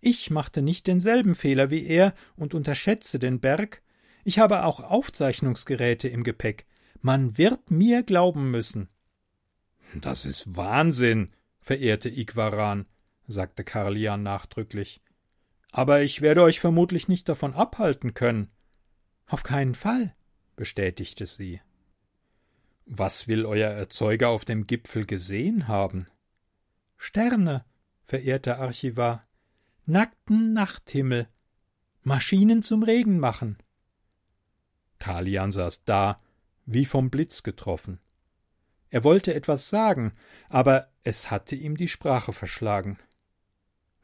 Ich 0.00 0.30
machte 0.30 0.62
nicht 0.62 0.86
denselben 0.86 1.34
Fehler 1.34 1.70
wie 1.70 1.86
er 1.86 2.14
und 2.36 2.54
unterschätze 2.54 3.18
den 3.18 3.40
Berg. 3.40 3.82
Ich 4.24 4.38
habe 4.38 4.64
auch 4.64 4.80
Aufzeichnungsgeräte 4.80 6.08
im 6.08 6.22
Gepäck. 6.22 6.66
Man 7.00 7.38
wird 7.38 7.70
mir 7.70 8.02
glauben 8.02 8.50
müssen. 8.50 8.88
Das 9.94 10.24
ist 10.24 10.56
Wahnsinn, 10.56 11.32
verehrte 11.60 12.08
Igwaran, 12.08 12.86
sagte 13.26 13.64
Karlian 13.64 14.22
nachdrücklich. 14.22 15.00
Aber 15.72 16.02
ich 16.02 16.22
werde 16.22 16.42
euch 16.42 16.60
vermutlich 16.60 17.08
nicht 17.08 17.28
davon 17.28 17.54
abhalten 17.54 18.14
können. 18.14 18.50
Auf 19.26 19.42
keinen 19.42 19.74
Fall, 19.74 20.14
bestätigte 20.56 21.26
sie. 21.26 21.60
Was 22.88 23.26
will 23.26 23.44
euer 23.44 23.70
Erzeuger 23.70 24.28
auf 24.28 24.44
dem 24.44 24.68
Gipfel 24.68 25.06
gesehen 25.06 25.66
haben? 25.66 26.06
Sterne, 26.96 27.64
verehrter 28.04 28.60
Archivar, 28.60 29.26
nackten 29.86 30.52
Nachthimmel, 30.52 31.28
Maschinen 32.04 32.62
zum 32.62 32.84
Regen 32.84 33.18
machen. 33.18 33.58
Kalian 35.00 35.50
saß 35.50 35.82
da, 35.84 36.20
wie 36.64 36.84
vom 36.84 37.10
Blitz 37.10 37.42
getroffen. 37.42 37.98
Er 38.90 39.02
wollte 39.02 39.34
etwas 39.34 39.68
sagen, 39.68 40.12
aber 40.48 40.88
es 41.02 41.28
hatte 41.28 41.56
ihm 41.56 41.76
die 41.76 41.88
Sprache 41.88 42.32
verschlagen. 42.32 43.00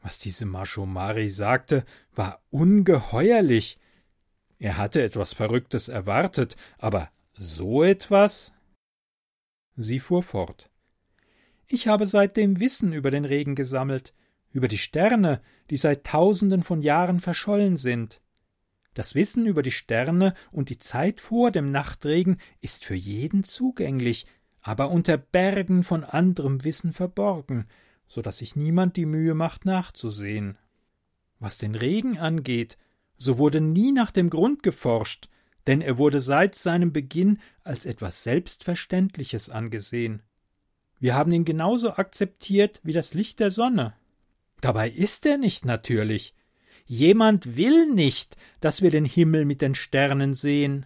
Was 0.01 0.19
diese 0.19 0.45
Mashomari 0.45 1.29
sagte, 1.29 1.85
war 2.13 2.41
ungeheuerlich. 2.49 3.79
Er 4.59 4.77
hatte 4.77 5.01
etwas 5.01 5.31
Verrücktes 5.31 5.87
erwartet, 5.87 6.57
aber 6.77 7.09
so 7.31 7.81
etwas? 7.81 8.53
Sie 9.75 9.99
fuhr 9.99 10.23
fort. 10.23 10.69
Ich 11.67 11.87
habe 11.87 12.05
seitdem 12.05 12.59
Wissen 12.59 12.93
über 12.93 13.09
den 13.09 13.25
Regen 13.25 13.55
gesammelt, 13.55 14.13
über 14.51 14.67
die 14.67 14.77
Sterne, 14.77 15.41
die 15.69 15.77
seit 15.77 16.05
tausenden 16.05 16.63
von 16.63 16.81
Jahren 16.81 17.19
verschollen 17.19 17.77
sind. 17.77 18.21
Das 18.93 19.15
Wissen 19.15 19.47
über 19.47 19.63
die 19.63 19.71
Sterne 19.71 20.35
und 20.51 20.69
die 20.69 20.77
Zeit 20.77 21.19
vor 21.19 21.49
dem 21.49 21.71
Nachtregen 21.71 22.37
ist 22.61 22.85
für 22.85 22.93
jeden 22.93 23.43
zugänglich, 23.43 24.27
aber 24.61 24.91
unter 24.91 25.17
Bergen 25.17 25.83
von 25.83 26.03
anderem 26.03 26.63
Wissen 26.63 26.91
verborgen, 26.91 27.67
so 28.07 28.21
dass 28.21 28.37
sich 28.37 28.55
niemand 28.55 28.95
die 28.95 29.07
Mühe 29.07 29.33
macht, 29.33 29.65
nachzusehen. 29.65 30.57
Was 31.39 31.57
den 31.57 31.73
Regen 31.73 32.19
angeht, 32.19 32.77
so 33.17 33.39
wurde 33.39 33.61
nie 33.61 33.91
nach 33.91 34.11
dem 34.11 34.29
Grund 34.29 34.61
geforscht, 34.61 35.27
denn 35.67 35.81
er 35.81 35.97
wurde 35.97 36.19
seit 36.19 36.55
seinem 36.55 36.91
Beginn 36.91 37.39
als 37.63 37.85
etwas 37.85 38.23
Selbstverständliches 38.23 39.49
angesehen. 39.49 40.21
Wir 40.99 41.15
haben 41.15 41.31
ihn 41.31 41.45
genauso 41.45 41.93
akzeptiert 41.93 42.79
wie 42.83 42.93
das 42.93 43.13
Licht 43.13 43.39
der 43.39 43.51
Sonne. 43.51 43.93
Dabei 44.61 44.89
ist 44.89 45.25
er 45.25 45.37
nicht 45.37 45.65
natürlich. 45.65 46.33
Jemand 46.85 47.57
will 47.57 47.87
nicht, 47.93 48.37
dass 48.61 48.81
wir 48.81 48.91
den 48.91 49.05
Himmel 49.05 49.45
mit 49.45 49.61
den 49.61 49.75
Sternen 49.75 50.33
sehen. 50.33 50.85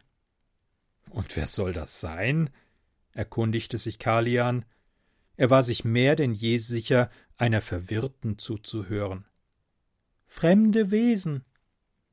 Und 1.09 1.35
wer 1.35 1.47
soll 1.47 1.73
das 1.73 1.99
sein? 1.99 2.49
erkundigte 3.11 3.77
sich 3.77 3.99
Kalian. 3.99 4.65
Er 5.35 5.49
war 5.49 5.63
sich 5.63 5.85
mehr 5.85 6.15
denn 6.15 6.33
je 6.33 6.57
sicher, 6.57 7.09
einer 7.37 7.61
Verwirrten 7.61 8.39
zuzuhören. 8.39 9.25
Fremde 10.25 10.91
Wesen. 10.91 11.45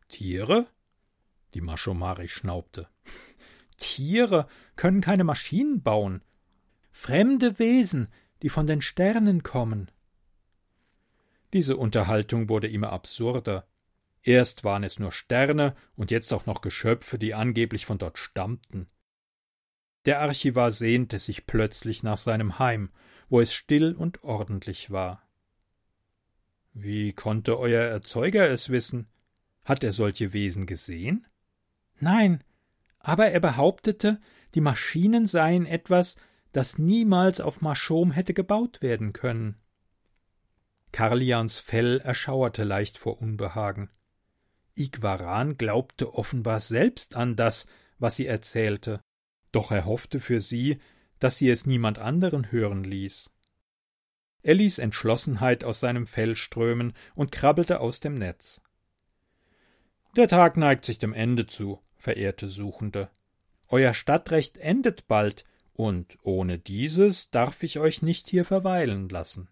Tiere? 0.09 0.67
Die 1.55 1.61
Maschomari 1.61 2.29
schnaubte. 2.29 2.89
Tiere 3.77 4.47
können 4.77 5.01
keine 5.01 5.25
Maschinen 5.25 5.83
bauen. 5.83 6.23
Fremde 6.91 7.59
Wesen, 7.59 8.09
die 8.43 8.49
von 8.49 8.67
den 8.67 8.83
Sternen 8.83 9.43
kommen. 9.43 9.91
Diese 11.53 11.77
Unterhaltung 11.77 12.49
wurde 12.49 12.69
immer 12.69 12.93
absurder. 12.93 13.67
Erst 14.23 14.65
waren 14.65 14.83
es 14.83 14.99
nur 14.99 15.13
Sterne 15.13 15.75
und 15.97 16.11
jetzt 16.11 16.33
auch 16.33 16.47
noch 16.47 16.61
Geschöpfe, 16.61 17.19
die 17.19 17.35
angeblich 17.35 17.87
von 17.87 17.99
dort 17.99 18.19
stammten. 18.19 18.89
Der 20.05 20.21
Archivar 20.21 20.71
sehnte 20.71 21.19
sich 21.19 21.47
plötzlich 21.47 22.03
nach 22.03 22.17
seinem 22.17 22.59
Heim, 22.59 22.91
wo 23.29 23.41
es 23.41 23.53
still 23.53 23.95
und 23.95 24.23
ordentlich 24.25 24.91
war. 24.91 25.29
Wie 26.73 27.13
konnte 27.13 27.59
euer 27.59 27.85
Erzeuger 27.85 28.51
es 28.51 28.69
wissen? 28.71 29.07
Hat 29.65 29.85
er 29.85 29.93
solche 29.93 30.33
Wesen 30.33 30.67
gesehen? 30.67 31.27
Nein, 32.01 32.43
aber 32.99 33.31
er 33.31 33.41
behauptete, 33.41 34.19
die 34.55 34.61
Maschinen 34.61 35.27
seien 35.27 35.67
etwas, 35.67 36.17
das 36.53 36.79
niemals 36.79 37.41
auf 37.41 37.61
Maschom 37.61 38.13
hätte 38.13 38.35
gebaut 38.35 38.83
werden 38.83 39.13
können. 39.13 39.57
Karlians 40.93 41.59
Fell 41.59 42.01
erschauerte 42.01 42.63
leicht 42.63 42.99
vor 42.99 43.21
Unbehagen. 43.21 43.91
Igwaran 44.77 45.57
glaubte 45.57 46.15
offenbar 46.15 46.61
selbst 46.61 47.17
an 47.17 47.37
das, 47.37 47.67
was 47.99 48.17
sie 48.17 48.27
erzählte, 48.27 49.01
doch 49.53 49.71
er 49.71 49.85
hoffte 49.85 50.21
für 50.21 50.41
sie, 50.41 50.79
dass 51.19 51.39
sie 51.39 51.49
es 51.49 51.67
niemand 51.67 51.99
anderen 51.99 52.51
hören 52.51 52.85
ließ. 52.85 53.31
Er 54.43 54.55
ließ 54.55 54.79
Entschlossenheit 54.79 55.65
aus 55.65 55.81
seinem 55.81 56.07
Fell 56.07 56.37
strömen 56.37 56.93
und 57.15 57.33
krabbelte 57.33 57.81
aus 57.81 58.01
dem 58.01 58.15
Netz. 58.15 58.61
Der 60.17 60.29
Tag 60.29 60.57
neigt 60.57 60.85
sich 60.85 60.99
dem 60.99 61.13
Ende 61.13 61.47
zu, 61.47 61.81
verehrte 61.97 62.49
Suchende. 62.49 63.11
Euer 63.67 63.95
Stadtrecht 63.95 64.59
endet 64.59 65.09
bald, 65.09 65.45
und 65.73 66.19
ohne 66.23 66.61
dieses 66.61 67.31
darf 67.31 67.65
ich 67.65 67.81
euch 67.81 68.01
nicht 68.01 68.29
hier 68.29 68.45
verweilen 68.45 69.09
lassen. 69.09 69.49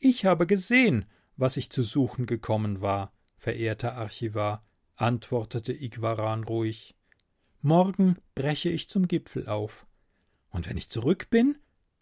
Ich 0.00 0.24
habe 0.24 0.46
gesehen, 0.46 1.06
was 1.36 1.56
ich 1.56 1.70
zu 1.70 1.84
suchen 1.84 2.26
gekommen 2.26 2.80
war, 2.80 3.12
verehrter 3.36 3.94
Archivar, 3.94 4.64
antwortete 4.96 5.72
Igwaran 5.72 6.42
ruhig. 6.42 6.96
Morgen 7.60 8.16
breche 8.34 8.70
ich 8.70 8.88
zum 8.88 9.06
Gipfel 9.06 9.48
auf. 9.48 9.86
Und 10.50 10.68
wenn 10.68 10.76
ich 10.76 10.88
zurück 10.88 11.30
bin, 11.30 11.58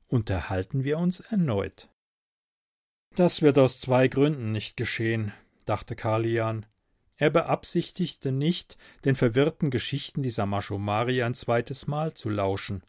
unterhalten 0.07 0.85
wir 0.85 0.99
uns 0.99 1.21
erneut. 1.21 1.91
Das 3.15 3.43
wird 3.43 3.59
aus 3.59 3.79
zwei 3.79 4.09
Gründen 4.09 4.53
nicht 4.53 4.79
geschehen, 4.79 5.35
dachte 5.67 5.97
Kalian. 5.97 6.65
Er 7.17 7.31
beabsichtigte 7.31 8.31
nicht, 8.31 8.77
den 9.05 9.17
verwirrten 9.17 9.71
Geschichten 9.71 10.23
dieser 10.23 10.47
Maschomari 10.47 11.23
ein 11.23 11.35
zweites 11.35 11.87
Mal 11.87 12.15
zu 12.15 12.29
lauschen. 12.29 12.83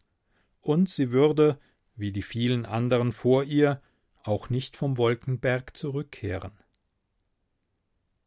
Und 0.60 0.90
sie 0.90 1.12
würde, 1.12 1.58
wie 1.96 2.12
die 2.12 2.22
vielen 2.22 2.66
anderen 2.66 3.12
vor 3.12 3.44
ihr, 3.44 3.80
auch 4.22 4.50
nicht 4.50 4.76
vom 4.76 4.98
Wolkenberg 4.98 5.76
zurückkehren. 5.76 6.52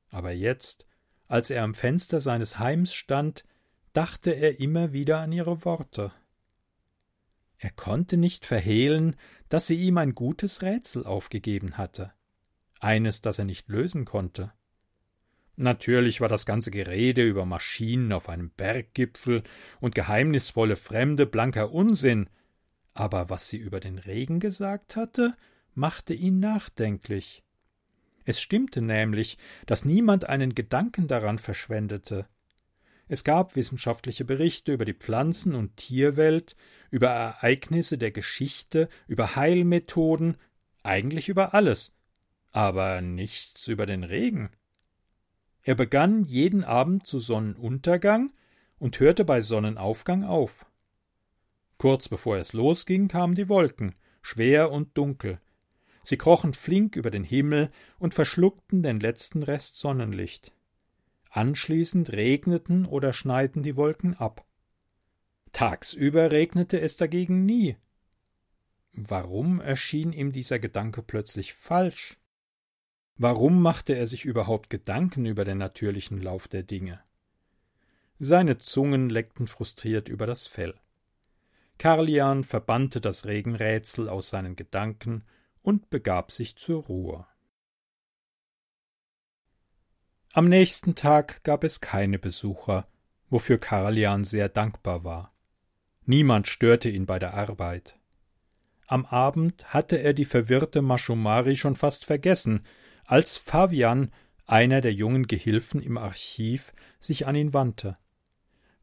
Aber 0.09 0.31
jetzt, 0.31 0.87
als 1.27 1.51
er 1.51 1.63
am 1.63 1.75
Fenster 1.75 2.19
seines 2.19 2.57
Heims 2.57 2.93
stand, 2.93 3.45
dachte 3.93 4.31
er 4.31 4.59
immer 4.59 4.93
wieder 4.93 5.19
an 5.19 5.31
ihre 5.31 5.63
Worte. 5.63 6.11
Er 7.57 7.69
konnte 7.71 8.17
nicht 8.17 8.45
verhehlen, 8.45 9.15
dass 9.47 9.67
sie 9.67 9.75
ihm 9.75 9.99
ein 9.99 10.15
gutes 10.15 10.63
Rätsel 10.63 11.05
aufgegeben 11.05 11.77
hatte, 11.77 12.11
eines, 12.79 13.21
das 13.21 13.37
er 13.37 13.45
nicht 13.45 13.69
lösen 13.69 14.03
konnte. 14.03 14.51
Natürlich 15.61 16.21
war 16.21 16.27
das 16.27 16.47
ganze 16.47 16.71
Gerede 16.71 17.23
über 17.23 17.45
Maschinen 17.45 18.13
auf 18.13 18.29
einem 18.29 18.49
Berggipfel 18.49 19.43
und 19.79 19.93
geheimnisvolle 19.93 20.75
Fremde 20.75 21.27
blanker 21.27 21.71
Unsinn, 21.71 22.31
aber 22.95 23.29
was 23.29 23.47
sie 23.49 23.57
über 23.57 23.79
den 23.79 23.99
Regen 23.99 24.39
gesagt 24.39 24.95
hatte, 24.95 25.37
machte 25.75 26.15
ihn 26.15 26.39
nachdenklich. 26.39 27.43
Es 28.25 28.41
stimmte 28.41 28.81
nämlich, 28.81 29.37
dass 29.67 29.85
niemand 29.85 30.27
einen 30.27 30.55
Gedanken 30.55 31.07
daran 31.07 31.37
verschwendete. 31.37 32.25
Es 33.07 33.23
gab 33.23 33.55
wissenschaftliche 33.55 34.25
Berichte 34.25 34.73
über 34.73 34.85
die 34.85 34.95
Pflanzen- 34.95 35.53
und 35.53 35.77
Tierwelt, 35.77 36.55
über 36.89 37.09
Ereignisse 37.09 37.99
der 37.99 38.09
Geschichte, 38.09 38.89
über 39.07 39.35
Heilmethoden, 39.35 40.37
eigentlich 40.81 41.29
über 41.29 41.53
alles, 41.53 41.93
aber 42.51 43.01
nichts 43.01 43.67
über 43.67 43.85
den 43.85 44.03
Regen. 44.03 44.49
Er 45.63 45.75
begann 45.75 46.23
jeden 46.25 46.63
Abend 46.63 47.05
zu 47.05 47.19
Sonnenuntergang 47.19 48.33
und 48.79 48.99
hörte 48.99 49.25
bei 49.25 49.41
Sonnenaufgang 49.41 50.23
auf. 50.23 50.65
Kurz 51.77 52.09
bevor 52.09 52.37
es 52.37 52.53
losging, 52.53 53.07
kamen 53.07 53.35
die 53.35 53.49
Wolken, 53.49 53.95
schwer 54.21 54.71
und 54.71 54.97
dunkel, 54.97 55.39
Sie 56.03 56.17
krochen 56.17 56.53
flink 56.53 56.95
über 56.95 57.11
den 57.11 57.23
Himmel 57.23 57.69
und 57.99 58.13
verschluckten 58.13 58.83
den 58.83 58.99
letzten 58.99 59.43
Rest 59.43 59.77
Sonnenlicht. 59.77 60.53
Anschließend 61.29 62.11
regneten 62.11 62.85
oder 62.85 63.13
schneiten 63.13 63.63
die 63.63 63.75
Wolken 63.75 64.15
ab. 64.15 64.45
Tagsüber 65.53 66.31
regnete 66.31 66.79
es 66.81 66.97
dagegen 66.97 67.45
nie. 67.45 67.77
Warum 68.93 69.61
erschien 69.61 70.11
ihm 70.11 70.31
dieser 70.31 70.59
Gedanke 70.59 71.01
plötzlich 71.01 71.53
falsch? 71.53 72.17
Warum 73.23 73.61
machte 73.61 73.93
er 73.95 74.07
sich 74.07 74.25
überhaupt 74.25 74.71
Gedanken 74.71 75.27
über 75.27 75.45
den 75.45 75.59
natürlichen 75.59 76.19
Lauf 76.23 76.47
der 76.47 76.63
Dinge? 76.63 76.99
Seine 78.17 78.57
Zungen 78.57 79.11
leckten 79.11 79.45
frustriert 79.45 80.09
über 80.09 80.25
das 80.25 80.47
Fell. 80.47 80.73
Karlian 81.77 82.43
verbannte 82.43 82.99
das 82.99 83.27
Regenrätsel 83.27 84.09
aus 84.09 84.31
seinen 84.31 84.55
Gedanken 84.55 85.23
und 85.61 85.91
begab 85.91 86.31
sich 86.31 86.55
zur 86.55 86.85
Ruhe. 86.85 87.27
Am 90.33 90.49
nächsten 90.49 90.95
Tag 90.95 91.43
gab 91.43 91.63
es 91.63 91.79
keine 91.79 92.17
Besucher, 92.17 92.87
wofür 93.29 93.59
Karlian 93.59 94.23
sehr 94.23 94.49
dankbar 94.49 95.03
war. 95.03 95.31
Niemand 96.07 96.47
störte 96.47 96.89
ihn 96.89 97.05
bei 97.05 97.19
der 97.19 97.35
Arbeit. 97.35 97.99
Am 98.87 99.05
Abend 99.05 99.71
hatte 99.71 99.97
er 99.97 100.13
die 100.15 100.25
verwirrte 100.25 100.81
Maschumari 100.81 101.55
schon 101.55 101.75
fast 101.75 102.03
vergessen, 102.05 102.65
als 103.05 103.37
Fabian, 103.37 104.11
einer 104.45 104.81
der 104.81 104.93
jungen 104.93 105.27
Gehilfen 105.27 105.81
im 105.81 105.97
Archiv, 105.97 106.73
sich 106.99 107.27
an 107.27 107.35
ihn 107.35 107.53
wandte. 107.53 107.95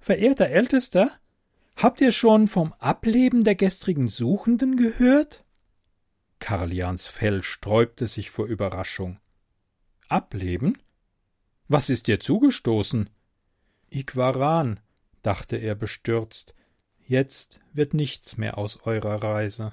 Verehrter 0.00 0.48
Ältester, 0.48 1.10
habt 1.76 2.00
ihr 2.00 2.12
schon 2.12 2.48
vom 2.48 2.72
Ableben 2.74 3.44
der 3.44 3.54
gestrigen 3.54 4.08
Suchenden 4.08 4.76
gehört? 4.76 5.44
Karlians 6.38 7.06
Fell 7.06 7.42
sträubte 7.42 8.06
sich 8.06 8.30
vor 8.30 8.46
Überraschung. 8.46 9.18
Ableben? 10.08 10.78
Was 11.66 11.90
ist 11.90 12.06
dir 12.06 12.20
zugestoßen? 12.20 13.10
Iquaran, 13.90 14.80
dachte 15.22 15.56
er 15.56 15.74
bestürzt, 15.74 16.54
jetzt 17.04 17.60
wird 17.72 17.92
nichts 17.94 18.36
mehr 18.36 18.56
aus 18.56 18.82
eurer 18.84 19.22
Reise. 19.22 19.72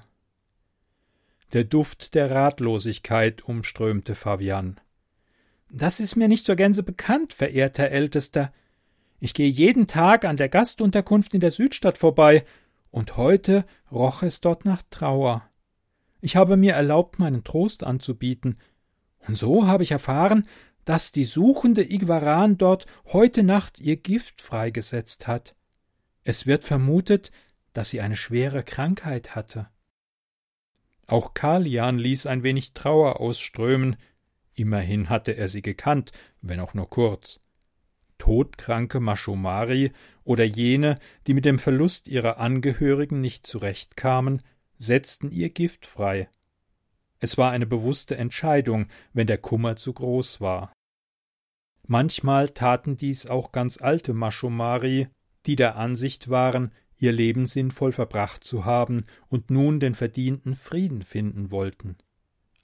Der 1.52 1.64
Duft 1.64 2.14
der 2.14 2.30
Ratlosigkeit 2.30 3.42
umströmte 3.42 4.14
Fabian. 4.14 4.80
Das 5.70 6.00
ist 6.00 6.16
mir 6.16 6.26
nicht 6.26 6.44
zur 6.44 6.56
Gänze 6.56 6.82
bekannt, 6.82 7.32
verehrter 7.32 7.88
Ältester. 7.88 8.52
Ich 9.20 9.32
gehe 9.32 9.48
jeden 9.48 9.86
Tag 9.86 10.24
an 10.24 10.36
der 10.36 10.48
Gastunterkunft 10.48 11.34
in 11.34 11.40
der 11.40 11.50
Südstadt 11.50 11.98
vorbei, 11.98 12.44
und 12.90 13.16
heute 13.16 13.64
roch 13.92 14.22
es 14.22 14.40
dort 14.40 14.64
nach 14.64 14.82
Trauer. 14.90 15.48
Ich 16.20 16.34
habe 16.34 16.56
mir 16.56 16.72
erlaubt, 16.74 17.18
meinen 17.18 17.44
Trost 17.44 17.84
anzubieten, 17.84 18.58
und 19.28 19.36
so 19.36 19.66
habe 19.66 19.82
ich 19.82 19.90
erfahren, 19.90 20.48
dass 20.84 21.12
die 21.12 21.24
suchende 21.24 21.82
Igwaran 21.82 22.58
dort 22.58 22.86
heute 23.12 23.42
Nacht 23.42 23.80
ihr 23.80 23.96
Gift 23.96 24.40
freigesetzt 24.40 25.26
hat. 25.26 25.54
Es 26.24 26.46
wird 26.46 26.64
vermutet, 26.64 27.32
dass 27.72 27.90
sie 27.90 28.00
eine 28.00 28.16
schwere 28.16 28.62
Krankheit 28.62 29.34
hatte. 29.34 29.68
Auch 31.06 31.34
Kalian 31.34 31.98
ließ 31.98 32.26
ein 32.26 32.42
wenig 32.42 32.72
Trauer 32.72 33.20
ausströmen, 33.20 33.96
immerhin 34.54 35.08
hatte 35.08 35.36
er 35.36 35.48
sie 35.48 35.62
gekannt, 35.62 36.12
wenn 36.40 36.60
auch 36.60 36.74
nur 36.74 36.90
kurz 36.90 37.40
todkranke 38.18 39.00
Maschomari 39.00 39.92
oder 40.24 40.44
jene, 40.44 40.96
die 41.26 41.34
mit 41.34 41.44
dem 41.44 41.58
Verlust 41.58 42.08
ihrer 42.08 42.38
Angehörigen 42.38 43.20
nicht 43.20 43.46
zurechtkamen, 43.46 44.42
setzten 44.78 45.30
ihr 45.30 45.50
Gift 45.50 45.86
frei. 45.86 46.28
Es 47.18 47.38
war 47.38 47.50
eine 47.50 47.66
bewusste 47.66 48.16
Entscheidung, 48.16 48.86
wenn 49.12 49.26
der 49.26 49.38
Kummer 49.38 49.76
zu 49.76 49.92
groß 49.92 50.40
war. 50.40 50.72
Manchmal 51.86 52.50
taten 52.50 52.96
dies 52.96 53.26
auch 53.26 53.52
ganz 53.52 53.80
alte 53.80 54.12
Maschomari, 54.12 55.08
die 55.46 55.56
der 55.56 55.76
Ansicht 55.76 56.28
waren, 56.28 56.72
ihr 56.96 57.12
Leben 57.12 57.46
sinnvoll 57.46 57.92
verbracht 57.92 58.44
zu 58.44 58.64
haben 58.64 59.04
und 59.28 59.50
nun 59.50 59.80
den 59.80 59.94
verdienten 59.94 60.54
Frieden 60.54 61.02
finden 61.02 61.50
wollten. 61.50 61.96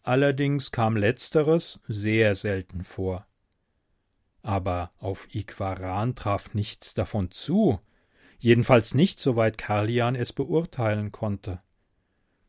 Allerdings 0.02 0.72
kam 0.72 0.96
letzteres 0.96 1.80
sehr 1.86 2.34
selten 2.34 2.82
vor 2.82 3.26
aber 4.42 4.92
auf 4.98 5.32
Iquaran 5.34 6.14
traf 6.14 6.54
nichts 6.54 6.94
davon 6.94 7.30
zu, 7.30 7.80
jedenfalls 8.38 8.94
nicht, 8.94 9.20
soweit 9.20 9.56
Karlian 9.56 10.14
es 10.14 10.32
beurteilen 10.32 11.12
konnte. 11.12 11.60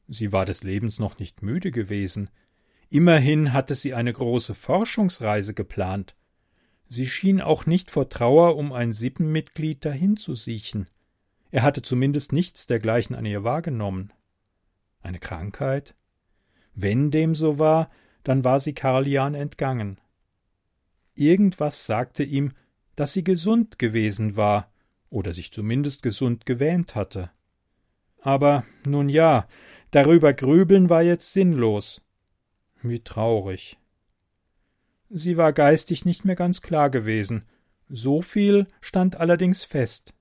Sie 0.08 0.32
war 0.32 0.46
des 0.46 0.64
Lebens 0.64 1.00
noch 1.00 1.20
nicht 1.20 1.44
müde 1.44 1.72
gewesen, 1.72 2.30
immerhin 2.90 3.54
hatte 3.54 3.76
sie 3.76 3.94
eine 3.94 4.12
große 4.12 4.56
Forschungsreise 4.56 5.54
geplant. 5.54 6.16
Sie 6.90 7.08
schien 7.08 7.42
auch 7.42 7.66
nicht 7.66 7.90
vor 7.90 8.10
Trauer 8.10 8.58
um 8.58 8.74
ein 8.74 8.92
Sippenmitglied 8.92 9.86
dahin 9.86 10.18
zu 10.18 10.36
siechen. 10.36 10.88
Er 11.54 11.62
hatte 11.62 11.84
zumindest 11.84 12.32
nichts 12.34 12.66
dergleichen 12.66 13.16
an 13.16 13.28
ihr 13.28 13.44
wahrgenommen. 13.44 14.12
Eine 15.04 15.20
Krankheit? 15.20 15.94
Wenn 16.74 17.12
dem 17.12 17.36
so 17.36 17.60
war, 17.60 17.92
dann 18.24 18.44
war 18.44 18.60
sie 18.60 18.74
Karlian 18.74 19.36
entgangen. 19.36 20.02
Irgendwas 21.14 21.86
sagte 21.86 22.24
ihm, 22.24 22.54
dass 22.96 23.14
sie 23.14 23.24
gesund 23.24 23.78
gewesen 23.78 24.36
war 24.36 24.74
oder 25.12 25.32
sich 25.32 25.54
zumindest 25.54 26.02
gesund 26.02 26.48
gewähnt 26.48 26.96
hatte. 26.96 27.30
Aber 28.20 28.66
nun 28.88 29.08
ja, 29.08 29.48
darüber 29.92 30.34
grübeln 30.34 30.90
war 30.90 31.04
jetzt 31.04 31.34
sinnlos. 31.34 32.02
Wie 32.82 33.02
traurig. 33.02 33.78
Sie 35.12 35.38
war 35.38 35.54
geistig 35.54 36.04
nicht 36.04 36.26
mehr 36.26 36.36
ganz 36.36 36.64
klar 36.64 36.90
gewesen. 36.90 37.46
So 37.90 38.24
viel 38.24 38.66
stand 38.82 39.18
allerdings 39.18 39.64
fest. 39.64 40.16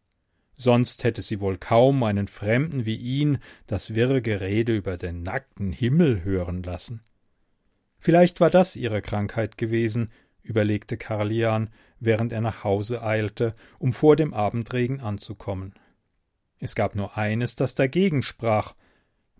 Sonst 0.62 1.02
hätte 1.02 1.22
sie 1.22 1.40
wohl 1.40 1.58
kaum 1.58 2.04
einen 2.04 2.28
Fremden 2.28 2.86
wie 2.86 2.94
ihn 2.94 3.38
das 3.66 3.96
wirre 3.96 4.22
Gerede 4.22 4.76
über 4.76 4.96
den 4.96 5.24
nackten 5.24 5.72
Himmel 5.72 6.22
hören 6.22 6.62
lassen. 6.62 7.02
Vielleicht 7.98 8.38
war 8.38 8.48
das 8.48 8.76
ihre 8.76 9.02
Krankheit 9.02 9.58
gewesen, 9.58 10.12
überlegte 10.40 10.96
Karlian, 10.96 11.70
während 11.98 12.30
er 12.30 12.42
nach 12.42 12.62
Hause 12.62 13.02
eilte, 13.02 13.54
um 13.80 13.92
vor 13.92 14.14
dem 14.14 14.32
Abendregen 14.32 15.00
anzukommen. 15.00 15.74
Es 16.60 16.76
gab 16.76 16.94
nur 16.94 17.16
eines, 17.16 17.56
das 17.56 17.74
dagegen 17.74 18.22
sprach. 18.22 18.76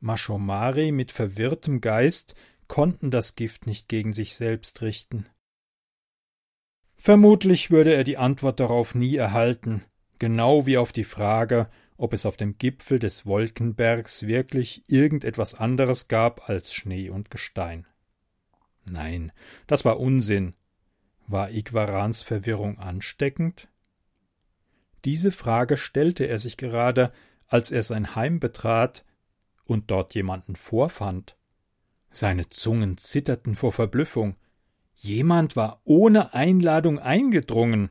Maschomari 0.00 0.90
mit 0.90 1.12
verwirrtem 1.12 1.80
Geist 1.80 2.34
konnten 2.66 3.12
das 3.12 3.36
Gift 3.36 3.68
nicht 3.68 3.88
gegen 3.88 4.12
sich 4.12 4.34
selbst 4.34 4.82
richten. 4.82 5.26
Vermutlich 6.96 7.70
würde 7.70 7.94
er 7.94 8.02
die 8.02 8.16
Antwort 8.16 8.58
darauf 8.58 8.96
nie 8.96 9.14
erhalten, 9.14 9.84
genau 10.22 10.66
wie 10.66 10.78
auf 10.78 10.92
die 10.92 11.02
Frage, 11.02 11.66
ob 11.96 12.12
es 12.12 12.26
auf 12.26 12.36
dem 12.36 12.56
Gipfel 12.56 13.00
des 13.00 13.26
Wolkenbergs 13.26 14.28
wirklich 14.28 14.84
irgendetwas 14.86 15.56
anderes 15.56 16.06
gab 16.06 16.48
als 16.48 16.72
Schnee 16.72 17.10
und 17.10 17.32
Gestein. 17.32 17.88
Nein, 18.84 19.32
das 19.66 19.84
war 19.84 19.98
Unsinn, 19.98 20.54
war 21.26 21.50
Igwarans 21.50 22.22
Verwirrung 22.22 22.78
ansteckend? 22.78 23.66
Diese 25.04 25.32
Frage 25.32 25.76
stellte 25.76 26.26
er 26.26 26.38
sich 26.38 26.56
gerade, 26.56 27.12
als 27.48 27.72
er 27.72 27.82
sein 27.82 28.14
Heim 28.14 28.38
betrat 28.38 29.04
und 29.64 29.90
dort 29.90 30.14
jemanden 30.14 30.54
vorfand. 30.54 31.36
Seine 32.12 32.48
Zungen 32.48 32.96
zitterten 32.96 33.56
vor 33.56 33.72
Verblüffung. 33.72 34.36
Jemand 34.94 35.56
war 35.56 35.80
ohne 35.82 36.32
Einladung 36.32 37.00
eingedrungen. 37.00 37.90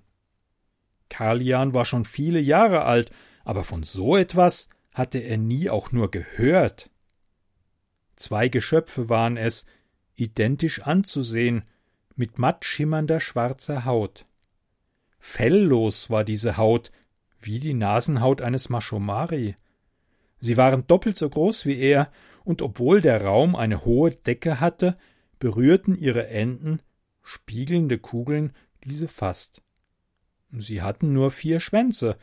Karlian 1.12 1.74
war 1.74 1.84
schon 1.84 2.06
viele 2.06 2.40
Jahre 2.40 2.86
alt, 2.86 3.12
aber 3.44 3.64
von 3.64 3.84
so 3.84 4.16
etwas 4.16 4.70
hatte 4.94 5.20
er 5.20 5.38
nie 5.38 5.70
auch 5.70 5.92
nur 5.92 6.10
gehört. 6.10 6.90
Zwei 8.16 8.48
Geschöpfe 8.48 9.10
waren 9.10 9.36
es, 9.36 9.66
identisch 10.16 10.82
anzusehen, 10.82 11.64
mit 12.16 12.40
matt 12.40 12.64
schimmernder 12.64 13.20
schwarzer 13.20 13.84
Haut. 13.84 14.26
Felllos 15.20 16.10
war 16.10 16.24
diese 16.24 16.56
Haut, 16.56 16.92
wie 17.40 17.60
die 17.60 17.74
Nasenhaut 17.74 18.42
eines 18.42 18.70
Maschomari. 18.70 19.58
Sie 20.40 20.56
waren 20.56 20.88
doppelt 20.88 21.18
so 21.18 21.30
groß 21.30 21.66
wie 21.66 21.78
er, 21.78 22.10
und 22.46 22.62
obwohl 22.62 23.02
der 23.02 23.22
Raum 23.22 23.56
eine 23.56 23.84
hohe 23.84 24.12
Decke 24.12 24.62
hatte, 24.62 24.96
berührten 25.40 25.94
ihre 25.96 26.28
Enden, 26.28 26.82
spiegelnde 27.22 27.98
Kugeln, 27.98 28.54
diese 28.86 29.10
fast. 29.10 29.62
Sie 30.52 30.82
hatten 30.82 31.14
nur 31.14 31.32
vier 31.32 31.60
Schwänze. 31.60 32.18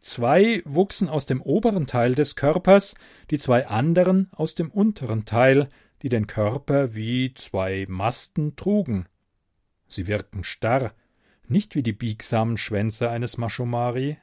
Zwei 0.00 0.62
wuchsen 0.64 1.08
aus 1.08 1.24
dem 1.24 1.40
oberen 1.40 1.86
Teil 1.86 2.14
des 2.14 2.36
Körpers, 2.36 2.94
die 3.30 3.38
zwei 3.38 3.66
anderen 3.66 4.28
aus 4.32 4.54
dem 4.54 4.70
unteren 4.70 5.24
Teil, 5.24 5.68
die 6.02 6.10
den 6.10 6.26
Körper 6.26 6.94
wie 6.94 7.32
zwei 7.34 7.86
Masten 7.88 8.56
trugen. 8.56 9.06
Sie 9.88 10.06
wirkten 10.06 10.44
starr, 10.44 10.92
nicht 11.48 11.74
wie 11.74 11.82
die 11.82 11.92
biegsamen 11.92 12.58
Schwänze 12.58 13.08
eines 13.08 13.38
Maschomari. 13.38 14.18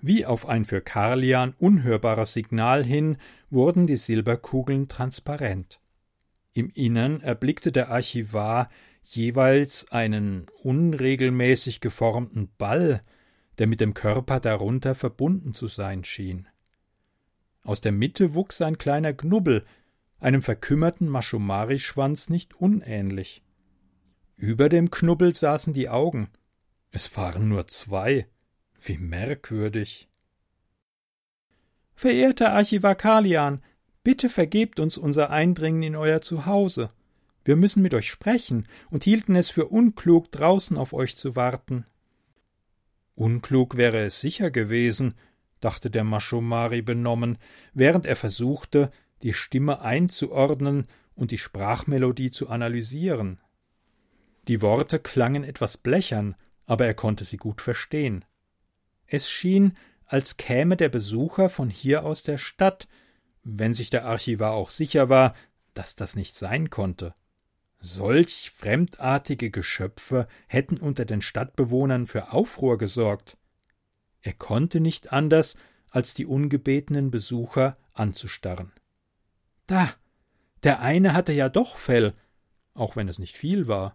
Wie 0.00 0.26
auf 0.26 0.46
ein 0.46 0.66
für 0.66 0.82
Karlian 0.82 1.54
unhörbares 1.58 2.34
Signal 2.34 2.84
hin 2.84 3.16
wurden 3.48 3.86
die 3.86 3.96
Silberkugeln 3.96 4.88
transparent. 4.88 5.80
Im 6.52 6.70
Innern 6.70 7.20
erblickte 7.22 7.72
der 7.72 7.90
Archivar 7.90 8.68
jeweils 9.04 9.90
einen 9.90 10.46
unregelmäßig 10.62 11.80
geformten 11.80 12.48
Ball, 12.58 13.02
der 13.58 13.66
mit 13.66 13.80
dem 13.80 13.94
Körper 13.94 14.40
darunter 14.40 14.94
verbunden 14.94 15.54
zu 15.54 15.66
sein 15.66 16.04
schien. 16.04 16.48
Aus 17.62 17.80
der 17.80 17.92
Mitte 17.92 18.34
wuchs 18.34 18.60
ein 18.60 18.78
kleiner 18.78 19.12
Knubbel, 19.12 19.64
einem 20.18 20.42
verkümmerten 20.42 21.08
Maschomari-Schwanz 21.08 22.30
nicht 22.30 22.54
unähnlich. 22.54 23.42
Über 24.36 24.68
dem 24.68 24.90
Knubbel 24.90 25.34
saßen 25.34 25.72
die 25.72 25.88
Augen. 25.88 26.30
Es 26.90 27.16
waren 27.16 27.48
nur 27.48 27.66
zwei. 27.68 28.26
Wie 28.80 28.98
merkwürdig. 28.98 30.08
Verehrter 31.94 32.52
Archivar 32.52 32.96
Kalian, 32.96 33.62
bitte 34.02 34.28
vergebt 34.28 34.80
uns 34.80 34.98
unser 34.98 35.30
Eindringen 35.30 35.82
in 35.82 35.96
euer 35.96 36.20
Zuhause. 36.20 36.90
Wir 37.44 37.56
müssen 37.56 37.82
mit 37.82 37.94
euch 37.94 38.10
sprechen 38.10 38.66
und 38.90 39.04
hielten 39.04 39.36
es 39.36 39.50
für 39.50 39.66
unklug, 39.66 40.32
draußen 40.32 40.76
auf 40.76 40.92
euch 40.92 41.16
zu 41.16 41.36
warten. 41.36 41.84
Unklug 43.14 43.76
wäre 43.76 44.00
es 44.04 44.20
sicher 44.20 44.50
gewesen, 44.50 45.14
dachte 45.60 45.90
der 45.90 46.04
Maschomari 46.04 46.82
benommen, 46.82 47.38
während 47.72 48.06
er 48.06 48.16
versuchte, 48.16 48.90
die 49.22 49.32
Stimme 49.32 49.80
einzuordnen 49.80 50.86
und 51.14 51.30
die 51.30 51.38
Sprachmelodie 51.38 52.30
zu 52.30 52.48
analysieren. 52.48 53.40
Die 54.48 54.60
Worte 54.60 54.98
klangen 54.98 55.44
etwas 55.44 55.76
blechern, 55.76 56.36
aber 56.66 56.86
er 56.86 56.94
konnte 56.94 57.24
sie 57.24 57.36
gut 57.36 57.60
verstehen. 57.60 58.24
Es 59.06 59.30
schien, 59.30 59.76
als 60.06 60.36
käme 60.36 60.76
der 60.76 60.88
Besucher 60.88 61.48
von 61.48 61.70
hier 61.70 62.04
aus 62.04 62.22
der 62.22 62.38
Stadt, 62.38 62.88
wenn 63.42 63.72
sich 63.72 63.90
der 63.90 64.04
Archivar 64.04 64.52
auch 64.52 64.70
sicher 64.70 65.08
war, 65.08 65.34
dass 65.74 65.94
das 65.94 66.16
nicht 66.16 66.36
sein 66.36 66.70
konnte. 66.70 67.14
Solch 67.86 68.50
fremdartige 68.50 69.50
Geschöpfe 69.50 70.26
hätten 70.46 70.78
unter 70.78 71.04
den 71.04 71.20
Stadtbewohnern 71.20 72.06
für 72.06 72.32
Aufruhr 72.32 72.78
gesorgt. 72.78 73.36
Er 74.22 74.32
konnte 74.32 74.80
nicht 74.80 75.12
anders, 75.12 75.58
als 75.90 76.14
die 76.14 76.24
ungebetenen 76.24 77.10
Besucher 77.10 77.76
anzustarren. 77.92 78.72
Da, 79.66 79.92
der 80.62 80.80
eine 80.80 81.12
hatte 81.12 81.34
ja 81.34 81.50
doch 81.50 81.76
Fell, 81.76 82.14
auch 82.72 82.96
wenn 82.96 83.06
es 83.06 83.18
nicht 83.18 83.36
viel 83.36 83.68
war. 83.68 83.92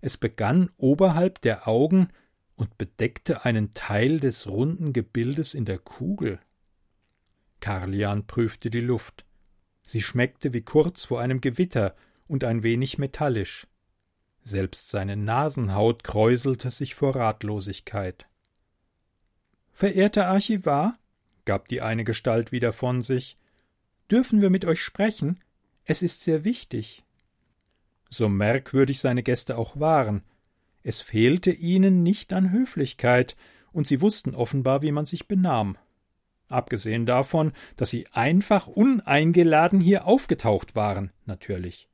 Es 0.00 0.16
begann 0.16 0.70
oberhalb 0.78 1.42
der 1.42 1.68
Augen 1.68 2.08
und 2.56 2.78
bedeckte 2.78 3.44
einen 3.44 3.74
Teil 3.74 4.20
des 4.20 4.46
runden 4.46 4.94
Gebildes 4.94 5.52
in 5.52 5.66
der 5.66 5.78
Kugel. 5.78 6.40
Karlian 7.60 8.26
prüfte 8.26 8.70
die 8.70 8.80
Luft. 8.80 9.26
Sie 9.82 10.00
schmeckte 10.00 10.54
wie 10.54 10.62
kurz 10.62 11.04
vor 11.04 11.20
einem 11.20 11.42
Gewitter 11.42 11.94
und 12.28 12.44
ein 12.44 12.62
wenig 12.62 12.98
metallisch. 12.98 13.66
Selbst 14.44 14.90
seine 14.90 15.16
Nasenhaut 15.16 16.04
kräuselte 16.04 16.70
sich 16.70 16.94
vor 16.94 17.16
Ratlosigkeit. 17.16 18.28
Verehrter 19.72 20.26
Archivar, 20.28 20.98
gab 21.44 21.68
die 21.68 21.80
eine 21.80 22.04
Gestalt 22.04 22.52
wieder 22.52 22.72
von 22.72 23.02
sich, 23.02 23.36
dürfen 24.10 24.40
wir 24.40 24.50
mit 24.50 24.64
euch 24.64 24.82
sprechen? 24.82 25.40
Es 25.84 26.02
ist 26.02 26.22
sehr 26.22 26.44
wichtig. 26.44 27.04
So 28.08 28.28
merkwürdig 28.28 29.00
seine 29.00 29.22
Gäste 29.22 29.58
auch 29.58 29.78
waren, 29.78 30.22
es 30.82 31.00
fehlte 31.00 31.50
ihnen 31.50 32.02
nicht 32.02 32.32
an 32.32 32.50
Höflichkeit, 32.50 33.36
und 33.72 33.86
sie 33.86 34.00
wussten 34.00 34.34
offenbar, 34.34 34.80
wie 34.82 34.92
man 34.92 35.04
sich 35.04 35.28
benahm. 35.28 35.76
Abgesehen 36.48 37.04
davon, 37.04 37.52
dass 37.76 37.90
sie 37.90 38.06
einfach 38.12 38.66
uneingeladen 38.66 39.80
hier 39.80 40.06
aufgetaucht 40.06 40.74
waren, 40.74 41.12
natürlich. 41.26 41.88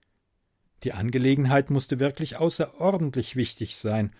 Die 0.85 0.93
Angelegenheit 0.93 1.71
musste 1.71 1.99
wirklich 1.99 2.37
außerordentlich 2.37 3.37
wichtig 3.37 3.79
sein, 3.79 4.13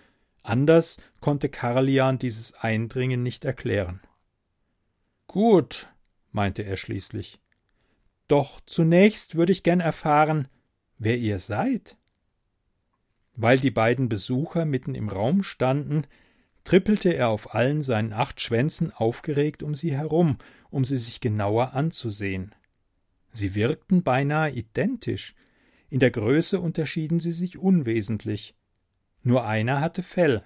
anders 0.43 0.99
konnte 1.21 1.51
Karlian 1.51 2.19
dieses 2.19 2.55
Eindringen 2.55 3.23
nicht 3.23 3.45
erklären. 3.45 4.01
Gut, 5.27 5.89
meinte 6.33 6.63
er 6.63 6.79
schließlich. 6.79 7.39
Doch 8.29 8.63
zunächst 8.65 9.35
würde 9.35 9.53
ich 9.53 9.63
gern 9.63 9.81
erfahren, 9.81 10.49
wer 10.99 11.19
ihr 11.19 11.39
seid. 11.39 11.97
Weil 13.37 13.59
die 13.59 13.71
beiden 13.71 14.09
Besucher 14.09 14.65
mitten 14.65 14.95
im 14.95 15.11
Raum 15.11 15.43
standen, 15.43 16.07
trippelte 16.63 17.11
er 17.11 17.29
auf 17.29 17.55
allen 17.55 17.83
seinen 17.83 18.15
acht 18.15 18.41
Schwänzen 18.41 18.91
aufgeregt 18.91 19.63
um 19.63 19.75
sie 19.75 19.93
herum, 19.93 20.39
um 20.71 20.87
sie 20.87 20.97
sich 20.97 21.21
genauer 21.21 21.75
anzusehen. 21.75 22.55
Sie 23.33 23.55
wirkten 23.55 24.03
beinahe 24.03 24.51
identisch, 24.51 25.35
in 25.91 26.01
der 26.01 26.11
Größe 26.11 26.61
unterschieden 26.61 27.21
sie 27.21 27.33
sich 27.33 27.59
unwesentlich. 27.59 28.55
Nur 29.23 29.47
einer 29.47 29.81
hatte 29.81 30.03
Fell. 30.03 30.43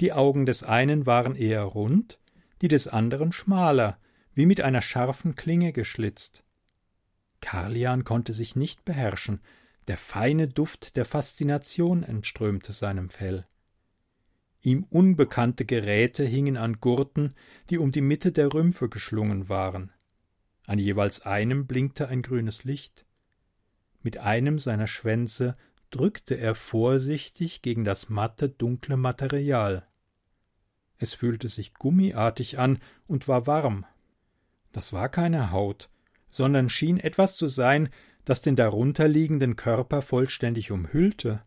Die 0.00 0.12
Augen 0.12 0.46
des 0.46 0.64
einen 0.64 1.06
waren 1.06 1.34
eher 1.36 1.62
rund, 1.62 2.18
die 2.62 2.68
des 2.68 2.88
anderen 2.88 3.32
schmaler, 3.32 3.98
wie 4.34 4.46
mit 4.46 4.60
einer 4.60 4.82
scharfen 4.82 5.34
Klinge 5.34 5.72
geschlitzt. 5.72 6.44
Karlian 7.40 8.04
konnte 8.04 8.32
sich 8.32 8.56
nicht 8.56 8.84
beherrschen, 8.84 9.40
der 9.86 9.96
feine 9.96 10.48
Duft 10.48 10.96
der 10.96 11.04
Faszination 11.04 12.02
entströmte 12.02 12.72
seinem 12.72 13.10
Fell. 13.10 13.46
Ihm 14.62 14.86
unbekannte 14.88 15.66
Geräte 15.66 16.24
hingen 16.24 16.56
an 16.56 16.80
Gurten, 16.80 17.34
die 17.68 17.76
um 17.76 17.92
die 17.92 18.00
Mitte 18.00 18.32
der 18.32 18.52
Rümpfe 18.54 18.88
geschlungen 18.88 19.50
waren. 19.50 19.92
An 20.66 20.78
jeweils 20.78 21.20
einem 21.20 21.66
blinkte 21.66 22.08
ein 22.08 22.22
grünes 22.22 22.64
Licht. 22.64 23.04
Mit 24.04 24.18
einem 24.18 24.58
seiner 24.58 24.86
Schwänze 24.86 25.56
drückte 25.90 26.34
er 26.34 26.54
vorsichtig 26.54 27.62
gegen 27.62 27.84
das 27.84 28.10
matte, 28.10 28.50
dunkle 28.50 28.98
Material. 28.98 29.88
Es 30.98 31.14
fühlte 31.14 31.48
sich 31.48 31.72
gummiartig 31.72 32.58
an 32.58 32.80
und 33.06 33.28
war 33.28 33.46
warm. 33.46 33.86
Das 34.72 34.92
war 34.92 35.08
keine 35.08 35.52
Haut, 35.52 35.88
sondern 36.28 36.68
schien 36.68 36.98
etwas 36.98 37.36
zu 37.36 37.48
sein, 37.48 37.88
das 38.26 38.42
den 38.42 38.56
darunterliegenden 38.56 39.56
Körper 39.56 40.02
vollständig 40.02 40.70
umhüllte. 40.70 41.42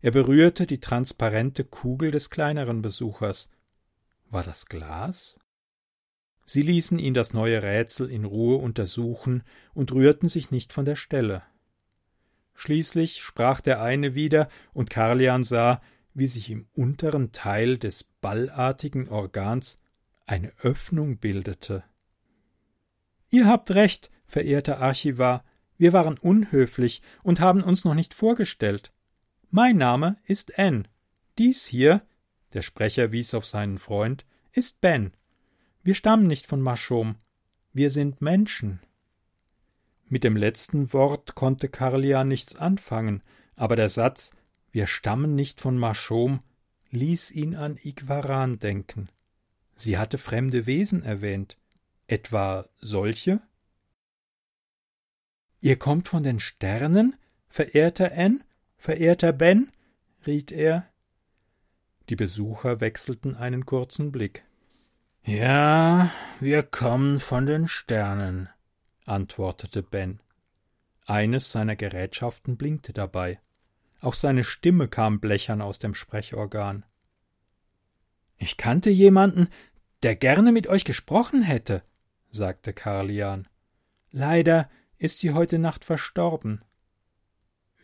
Er 0.00 0.12
berührte 0.12 0.66
die 0.66 0.80
transparente 0.80 1.64
Kugel 1.64 2.10
des 2.10 2.30
kleineren 2.30 2.80
Besuchers. 2.80 3.50
War 4.30 4.42
das 4.42 4.66
Glas? 4.66 5.38
Sie 6.46 6.62
ließen 6.62 6.98
ihn 6.98 7.12
das 7.12 7.34
neue 7.34 7.62
Rätsel 7.62 8.08
in 8.08 8.24
Ruhe 8.24 8.56
untersuchen 8.56 9.42
und 9.74 9.92
rührten 9.92 10.30
sich 10.30 10.50
nicht 10.50 10.72
von 10.72 10.86
der 10.86 10.96
Stelle. 10.96 11.42
Schließlich 12.54 13.22
sprach 13.22 13.60
der 13.60 13.82
eine 13.82 14.14
wieder, 14.14 14.48
und 14.72 14.90
Karlian 14.90 15.44
sah, 15.44 15.80
wie 16.14 16.26
sich 16.26 16.50
im 16.50 16.66
unteren 16.74 17.32
Teil 17.32 17.78
des 17.78 18.04
ballartigen 18.04 19.08
Organs 19.08 19.78
eine 20.26 20.52
Öffnung 20.62 21.18
bildete. 21.18 21.84
Ihr 23.30 23.46
habt 23.46 23.72
recht, 23.72 24.10
verehrter 24.26 24.78
Archivar, 24.78 25.44
wir 25.76 25.92
waren 25.92 26.18
unhöflich 26.18 27.02
und 27.22 27.40
haben 27.40 27.62
uns 27.62 27.84
noch 27.84 27.94
nicht 27.94 28.14
vorgestellt. 28.14 28.92
Mein 29.50 29.76
Name 29.76 30.16
ist 30.24 30.58
Ann. 30.58 30.88
Dies 31.36 31.66
hier, 31.66 32.02
der 32.52 32.62
Sprecher 32.62 33.10
wies 33.10 33.34
auf 33.34 33.44
seinen 33.44 33.78
Freund, 33.78 34.24
ist 34.52 34.80
Ben. 34.80 35.12
Wir 35.82 35.94
stammen 35.94 36.26
nicht 36.26 36.46
von 36.46 36.60
Maschom. 36.60 37.16
Wir 37.72 37.90
sind 37.90 38.22
Menschen. 38.22 38.80
Mit 40.14 40.22
dem 40.22 40.36
letzten 40.36 40.92
Wort 40.92 41.34
konnte 41.34 41.68
Karlian 41.68 42.28
nichts 42.28 42.54
anfangen, 42.54 43.24
aber 43.56 43.74
der 43.74 43.88
Satz 43.88 44.30
Wir 44.70 44.86
stammen 44.86 45.34
nicht 45.34 45.60
von 45.60 45.76
Maschom 45.76 46.40
ließ 46.90 47.32
ihn 47.32 47.56
an 47.56 47.76
Igwaran 47.82 48.60
denken. 48.60 49.08
Sie 49.74 49.98
hatte 49.98 50.16
fremde 50.16 50.66
Wesen 50.66 51.02
erwähnt. 51.02 51.58
Etwa 52.06 52.68
solche? 52.80 53.40
Ihr 55.60 55.80
kommt 55.80 56.06
von 56.06 56.22
den 56.22 56.38
Sternen, 56.38 57.16
verehrter 57.48 58.12
N, 58.12 58.44
verehrter 58.76 59.32
Ben? 59.32 59.72
riet 60.24 60.52
er. 60.52 60.88
Die 62.08 62.14
Besucher 62.14 62.80
wechselten 62.80 63.34
einen 63.34 63.66
kurzen 63.66 64.12
Blick. 64.12 64.44
Ja, 65.24 66.12
wir 66.38 66.62
kommen 66.62 67.18
von 67.18 67.46
den 67.46 67.66
Sternen, 67.66 68.48
antwortete 69.04 69.82
Ben. 69.82 70.20
Eines 71.06 71.52
seiner 71.52 71.76
Gerätschaften 71.76 72.56
blinkte 72.56 72.92
dabei. 72.92 73.38
Auch 74.00 74.14
seine 74.14 74.44
Stimme 74.44 74.88
kam 74.88 75.20
blechern 75.20 75.60
aus 75.60 75.78
dem 75.78 75.94
Sprechorgan. 75.94 76.84
Ich 78.36 78.56
kannte 78.56 78.90
jemanden, 78.90 79.48
der 80.02 80.16
gerne 80.16 80.52
mit 80.52 80.66
euch 80.66 80.84
gesprochen 80.84 81.42
hätte, 81.42 81.82
sagte 82.30 82.72
Karlian. 82.72 83.48
Leider 84.10 84.70
ist 84.98 85.18
sie 85.18 85.32
heute 85.32 85.58
Nacht 85.58 85.84
verstorben. 85.84 86.62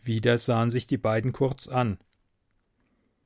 Wieder 0.03 0.37
sahen 0.37 0.71
sich 0.71 0.87
die 0.87 0.97
beiden 0.97 1.31
kurz 1.31 1.67
an. 1.67 1.99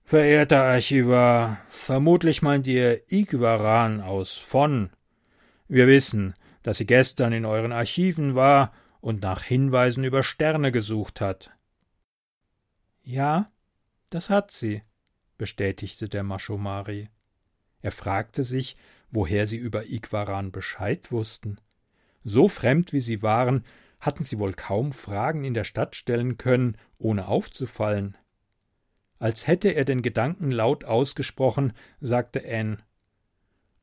Verehrter 0.04 0.64
Archivar, 0.64 1.60
vermutlich 1.68 2.42
meint 2.42 2.68
ihr 2.68 3.02
Igwaran 3.12 4.02
aus 4.02 4.38
von. 4.38 4.92
Wir 5.68 5.88
wissen, 5.88 6.36
dass 6.66 6.80
sie 6.80 6.88
gestern 6.88 7.32
in 7.32 7.46
euren 7.46 7.72
Archiven 7.72 8.34
war 8.34 8.74
und 9.00 9.22
nach 9.22 9.44
Hinweisen 9.44 10.04
über 10.04 10.24
Sterne 10.24 10.72
gesucht 10.72 11.22
hat. 11.22 11.52
Ja, 13.04 13.52
das 14.10 14.32
hat 14.32 14.50
sie, 14.50 14.82
bestätigte 15.38 16.10
der 16.10 16.24
Maschomari. 16.24 17.10
Er 17.84 17.92
fragte 17.92 18.42
sich, 18.42 18.78
woher 19.12 19.46
sie 19.46 19.58
über 19.58 19.86
Igwaran 19.86 20.52
Bescheid 20.52 21.12
wussten. 21.12 21.60
So 22.24 22.48
fremd 22.48 22.94
wie 22.94 23.00
sie 23.00 23.22
waren, 23.22 23.64
hatten 24.00 24.24
sie 24.24 24.40
wohl 24.40 24.54
kaum 24.54 24.92
Fragen 24.92 25.44
in 25.44 25.54
der 25.54 25.66
Stadt 25.66 25.96
stellen 25.96 26.40
können, 26.40 26.78
ohne 26.98 27.28
aufzufallen. 27.28 28.18
Als 29.20 29.46
hätte 29.46 29.70
er 29.70 29.86
den 29.86 30.02
Gedanken 30.02 30.50
laut 30.50 30.84
ausgesprochen, 30.84 31.74
sagte 32.02 32.44
Anne 32.44 32.80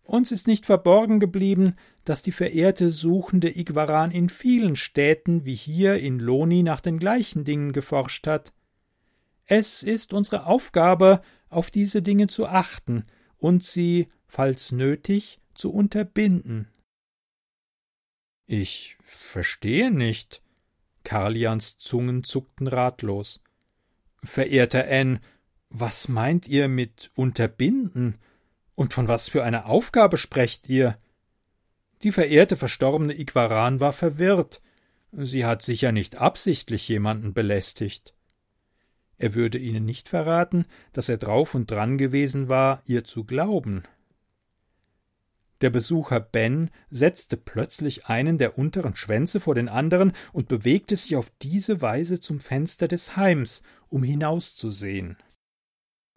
Uns 0.03 0.33
ist 0.33 0.47
nicht 0.47 0.67
verborgen 0.67 1.21
geblieben, 1.21 1.77
dass 2.05 2.23
die 2.23 2.33
verehrte 2.33 2.91
suchende 2.91 3.57
Igwaran 3.57 4.11
in 4.11 4.29
vielen 4.29 4.77
Städten 4.77 5.45
wie 5.45 5.55
hier 5.55 5.99
in 5.99 6.19
Loni 6.19 6.62
nach 6.62 6.81
den 6.81 6.99
gleichen 6.99 7.45
Dingen 7.45 7.73
geforscht 7.73 8.27
hat. 8.27 8.53
Es 9.47 9.83
ist 9.83 10.12
unsere 10.12 10.47
Aufgabe, 10.47 11.23
auf 11.49 11.71
diese 11.71 12.03
Dinge 12.03 12.27
zu 12.27 12.47
achten 12.47 13.05
und 13.38 13.65
sie, 13.65 14.09
falls 14.27 14.73
nötig, 14.73 15.41
zu 15.55 15.73
unterbinden. 15.73 16.69
Ich 18.47 18.97
verstehe 19.01 19.91
nicht. 19.91 20.43
Karlians 21.05 21.79
Zungen 21.79 22.25
zuckten 22.25 22.67
ratlos. 22.67 23.41
Verehrter 24.23 24.87
Anne, 24.88 25.21
was 25.69 26.09
meint 26.09 26.49
ihr 26.49 26.69
mit 26.69 27.11
unterbinden? 27.15 28.19
Und 28.83 28.95
von 28.95 29.07
was 29.07 29.29
für 29.29 29.45
einer 29.45 29.66
Aufgabe 29.66 30.16
sprecht 30.16 30.68
ihr? 30.68 30.99
Die 32.03 32.11
verehrte 32.11 32.57
verstorbene 32.57 33.16
Igwaran 33.16 33.79
war 33.79 33.92
verwirrt. 33.92 34.61
Sie 35.12 35.45
hat 35.45 35.62
sicher 35.62 35.92
nicht 35.92 36.16
absichtlich 36.16 36.88
jemanden 36.88 37.33
belästigt. 37.33 38.12
Er 39.18 39.37
würde 39.37 39.59
ihnen 39.59 39.85
nicht 39.85 40.09
verraten, 40.09 40.66
dass 40.92 41.09
er 41.09 41.16
drauf 41.16 41.55
und 41.55 41.71
dran 41.71 41.97
gewesen 41.97 42.49
war, 42.49 42.83
ihr 42.85 43.05
zu 43.05 43.23
glauben. 43.23 43.85
Der 45.61 45.71
Besucher 45.71 46.18
Ben 46.18 46.68
setzte 46.90 47.37
plötzlich 47.37 48.07
einen 48.07 48.37
der 48.37 48.59
unteren 48.59 48.97
Schwänze 48.97 49.38
vor 49.38 49.55
den 49.55 49.68
anderen 49.68 50.12
und 50.33 50.49
bewegte 50.49 50.97
sich 50.97 51.14
auf 51.14 51.31
diese 51.40 51.81
Weise 51.81 52.18
zum 52.18 52.40
Fenster 52.40 52.88
des 52.88 53.16
Heims, 53.16 53.62
um 53.88 54.03
hinauszusehen. 54.03 55.18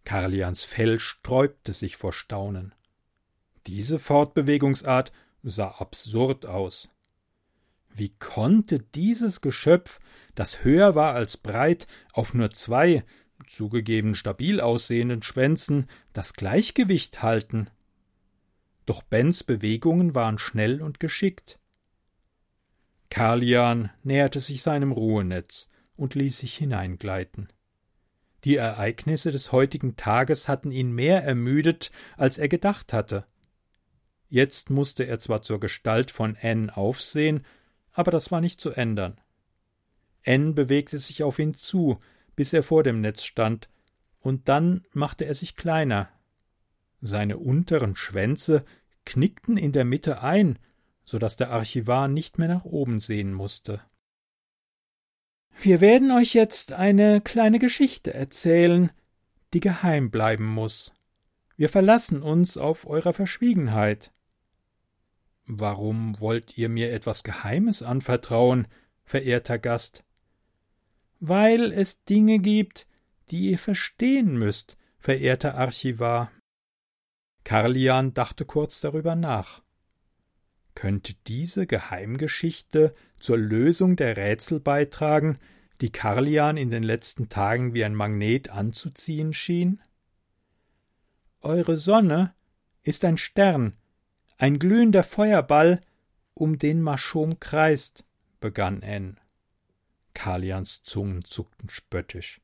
Karlians 0.05 0.63
Fell 0.63 0.99
sträubte 0.99 1.73
sich 1.73 1.97
vor 1.97 2.13
Staunen. 2.13 2.73
Diese 3.67 3.99
Fortbewegungsart 3.99 5.11
sah 5.43 5.69
absurd 5.69 6.45
aus. 6.45 6.89
Wie 7.93 8.09
konnte 8.09 8.79
dieses 8.79 9.41
Geschöpf, 9.41 9.99
das 10.35 10.63
höher 10.63 10.95
war 10.95 11.13
als 11.13 11.37
breit, 11.37 11.87
auf 12.13 12.33
nur 12.33 12.51
zwei, 12.51 13.03
zugegeben 13.47 14.15
stabil 14.15 14.61
aussehenden 14.61 15.23
Schwänzen, 15.23 15.89
das 16.13 16.33
Gleichgewicht 16.33 17.23
halten? 17.23 17.69
Doch 18.85 19.01
Bens 19.01 19.43
Bewegungen 19.43 20.13
waren 20.13 20.37
schnell 20.37 20.81
und 20.81 20.99
geschickt. 20.99 21.59
Karlian 23.09 23.91
näherte 24.03 24.39
sich 24.39 24.61
seinem 24.61 24.91
Ruhenetz 24.91 25.69
und 25.95 26.15
ließ 26.15 26.37
sich 26.37 26.55
hineingleiten. 26.57 27.49
Die 28.45 28.57
Ereignisse 28.57 29.31
des 29.31 29.51
heutigen 29.51 29.95
Tages 29.97 30.47
hatten 30.47 30.71
ihn 30.71 30.91
mehr 30.91 31.23
ermüdet, 31.23 31.91
als 32.15 32.37
er 32.37 32.47
gedacht 32.47 32.93
hatte. 32.93 33.25
Jetzt 34.29 34.69
musste 34.69 35.03
er 35.05 35.17
zwar 35.17 35.41
zur 35.41 35.59
Gestalt 35.59 36.11
von 36.11 36.37
Anne 36.39 36.77
aufsehen, 36.77 37.43
aber 37.91 38.11
das 38.11 38.31
war 38.31 38.41
nicht 38.41 38.61
zu 38.61 38.69
ändern. 38.69 39.19
Anne 40.23 40.53
bewegte 40.53 40.99
sich 40.99 41.23
auf 41.23 41.39
ihn 41.39 41.55
zu, 41.55 41.97
bis 42.35 42.53
er 42.53 42.61
vor 42.61 42.83
dem 42.83 43.01
Netz 43.01 43.23
stand, 43.23 43.67
und 44.19 44.47
dann 44.47 44.85
machte 44.93 45.25
er 45.25 45.33
sich 45.33 45.55
kleiner. 45.55 46.09
Seine 47.01 47.37
unteren 47.37 47.95
Schwänze 47.95 48.63
knickten 49.05 49.57
in 49.57 49.71
der 49.71 49.85
Mitte 49.85 50.21
ein, 50.21 50.59
so 51.03 51.17
dass 51.17 51.35
der 51.35 51.49
Archivar 51.49 52.07
nicht 52.07 52.37
mehr 52.37 52.47
nach 52.47 52.65
oben 52.65 52.99
sehen 52.99 53.33
musste. 53.33 53.81
Wir 55.57 55.81
werden 55.81 56.11
euch 56.11 56.33
jetzt 56.33 56.73
eine 56.73 57.21
kleine 57.21 57.59
Geschichte 57.59 58.13
erzählen, 58.13 58.91
die 59.53 59.61
geheim 59.61 60.11
bleiben 60.11 60.45
muss. 60.45 60.93
Wir 61.55 61.69
verlassen 61.69 62.21
uns 62.21 62.57
auf 62.57 62.85
eurer 62.85 63.13
Verschwiegenheit. 63.13 64.11
Warum 65.45 66.19
wollt 66.19 66.57
ihr 66.57 66.69
mir 66.69 66.91
etwas 66.91 67.23
Geheimes 67.23 67.83
anvertrauen, 67.83 68.67
verehrter 69.03 69.57
Gast? 69.57 70.03
Weil 71.19 71.71
es 71.71 72.03
Dinge 72.03 72.39
gibt, 72.39 72.87
die 73.29 73.51
ihr 73.51 73.59
verstehen 73.59 74.37
müsst, 74.37 74.77
verehrter 74.99 75.55
Archivar. 75.55 76.31
Karlian 77.43 78.13
dachte 78.13 78.43
kurz 78.43 78.81
darüber 78.81 79.15
nach. 79.15 79.63
Könnte 80.73 81.13
diese 81.27 81.67
Geheimgeschichte 81.67 82.91
zur 83.19 83.37
Lösung 83.37 83.95
der 83.95 84.17
Rätsel 84.17 84.59
beitragen, 84.59 85.39
die 85.81 85.91
Karlian 85.91 86.57
in 86.57 86.69
den 86.69 86.83
letzten 86.83 87.29
Tagen 87.29 87.73
wie 87.73 87.83
ein 87.83 87.95
Magnet 87.95 88.49
anzuziehen 88.49 89.33
schien? 89.33 89.81
Eure 91.41 91.77
Sonne 91.77 92.33
ist 92.83 93.03
ein 93.05 93.17
Stern, 93.17 93.73
ein 94.37 94.59
glühender 94.59 95.03
Feuerball, 95.03 95.81
um 96.33 96.57
den 96.57 96.81
Maschom 96.81 97.39
kreist, 97.39 98.05
begann 98.39 98.83
Anne. 98.83 99.15
Karlians 100.13 100.83
Zungen 100.83 101.23
zuckten 101.23 101.69
spöttisch. 101.69 102.41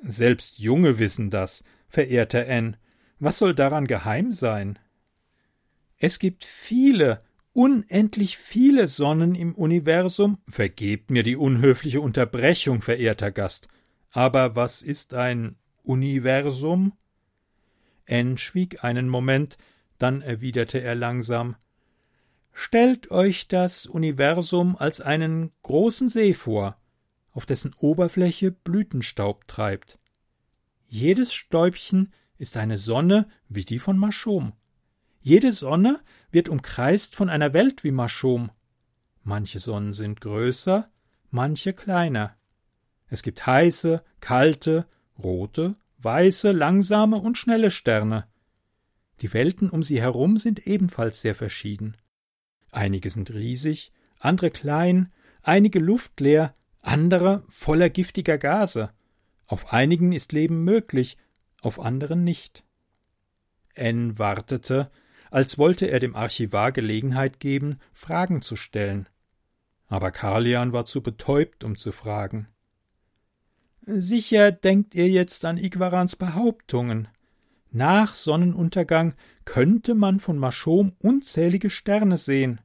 Selbst 0.00 0.58
Junge 0.58 0.98
wissen 0.98 1.30
das, 1.30 1.64
verehrter 1.88 2.46
Anne. 2.46 2.78
Was 3.18 3.38
soll 3.38 3.54
daran 3.54 3.86
geheim 3.86 4.32
sein? 4.32 4.78
Es 5.98 6.18
gibt 6.18 6.44
viele, 6.44 7.20
unendlich 7.56 8.36
viele 8.36 8.86
Sonnen 8.86 9.34
im 9.34 9.54
Universum. 9.54 10.36
Vergebt 10.46 11.10
mir 11.10 11.22
die 11.22 11.36
unhöfliche 11.36 12.02
Unterbrechung, 12.02 12.82
verehrter 12.82 13.30
Gast. 13.30 13.68
Aber 14.10 14.56
was 14.56 14.82
ist 14.82 15.14
ein 15.14 15.56
Universum? 15.82 16.92
Anne 18.06 18.36
schwieg 18.36 18.84
einen 18.84 19.08
Moment, 19.08 19.56
dann 19.98 20.20
erwiderte 20.20 20.80
er 20.80 20.94
langsam 20.94 21.56
Stellt 22.52 23.10
euch 23.10 23.48
das 23.48 23.86
Universum 23.86 24.76
als 24.76 25.00
einen 25.00 25.50
großen 25.62 26.08
See 26.08 26.32
vor, 26.34 26.76
auf 27.32 27.46
dessen 27.46 27.74
Oberfläche 27.78 28.50
Blütenstaub 28.50 29.46
treibt. 29.48 29.98
Jedes 30.88 31.32
Stäubchen 31.32 32.12
ist 32.38 32.56
eine 32.56 32.76
Sonne 32.78 33.28
wie 33.48 33.64
die 33.64 33.78
von 33.78 33.98
Maschom. 33.98 34.52
Jede 35.26 35.50
Sonne 35.50 35.98
wird 36.30 36.48
umkreist 36.48 37.16
von 37.16 37.28
einer 37.28 37.52
Welt 37.52 37.82
wie 37.82 37.90
Maschom. 37.90 38.52
Manche 39.24 39.58
Sonnen 39.58 39.92
sind 39.92 40.20
größer, 40.20 40.88
manche 41.30 41.72
kleiner. 41.72 42.36
Es 43.08 43.24
gibt 43.24 43.44
heiße, 43.44 44.04
kalte, 44.20 44.86
rote, 45.18 45.74
weiße, 45.98 46.52
langsame 46.52 47.16
und 47.16 47.36
schnelle 47.36 47.72
Sterne. 47.72 48.28
Die 49.20 49.34
Welten 49.34 49.68
um 49.68 49.82
sie 49.82 50.00
herum 50.00 50.36
sind 50.36 50.64
ebenfalls 50.68 51.22
sehr 51.22 51.34
verschieden. 51.34 51.96
Einige 52.70 53.10
sind 53.10 53.32
riesig, 53.32 53.90
andere 54.20 54.52
klein, 54.52 55.12
einige 55.42 55.80
luftleer, 55.80 56.54
andere 56.82 57.42
voller 57.48 57.90
giftiger 57.90 58.38
Gase. 58.38 58.90
Auf 59.46 59.72
einigen 59.72 60.12
ist 60.12 60.30
Leben 60.30 60.62
möglich, 60.62 61.18
auf 61.62 61.80
anderen 61.80 62.22
nicht. 62.22 62.62
N 63.74 64.20
wartete, 64.20 64.88
als 65.30 65.58
wollte 65.58 65.86
er 65.86 66.00
dem 66.00 66.14
Archivar 66.14 66.72
Gelegenheit 66.72 67.40
geben, 67.40 67.78
Fragen 67.92 68.42
zu 68.42 68.56
stellen. 68.56 69.08
Aber 69.88 70.10
Karlian 70.10 70.72
war 70.72 70.84
zu 70.84 71.02
betäubt, 71.02 71.64
um 71.64 71.76
zu 71.76 71.92
fragen. 71.92 72.48
Sicher 73.82 74.50
denkt 74.50 74.94
ihr 74.94 75.08
jetzt 75.08 75.44
an 75.44 75.58
Igwarans 75.58 76.16
Behauptungen. 76.16 77.08
Nach 77.70 78.14
Sonnenuntergang 78.14 79.14
könnte 79.44 79.94
man 79.94 80.18
von 80.18 80.38
Maschom 80.38 80.92
unzählige 80.98 81.70
Sterne 81.70 82.16
sehen. 82.16 82.60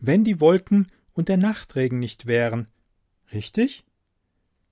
Wenn 0.00 0.24
die 0.24 0.40
Wolken 0.40 0.88
und 1.14 1.28
der 1.28 1.36
Nachtregen 1.38 1.98
nicht 1.98 2.26
wären. 2.26 2.68
Richtig? 3.32 3.84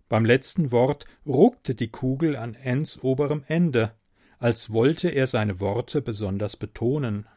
Beim 0.09 0.24
letzten 0.24 0.72
Wort 0.72 1.07
ruckte 1.24 1.74
die 1.74 1.89
Kugel 1.89 2.37
an 2.37 2.55
Enns 2.55 3.03
oberem 3.03 3.45
Ende, 3.47 3.95
als 4.41 4.72
wollte 4.72 5.11
er 5.11 5.26
seine 5.26 5.61
Worte 5.61 6.01
besonders 6.01 6.57
betonen. 6.57 7.28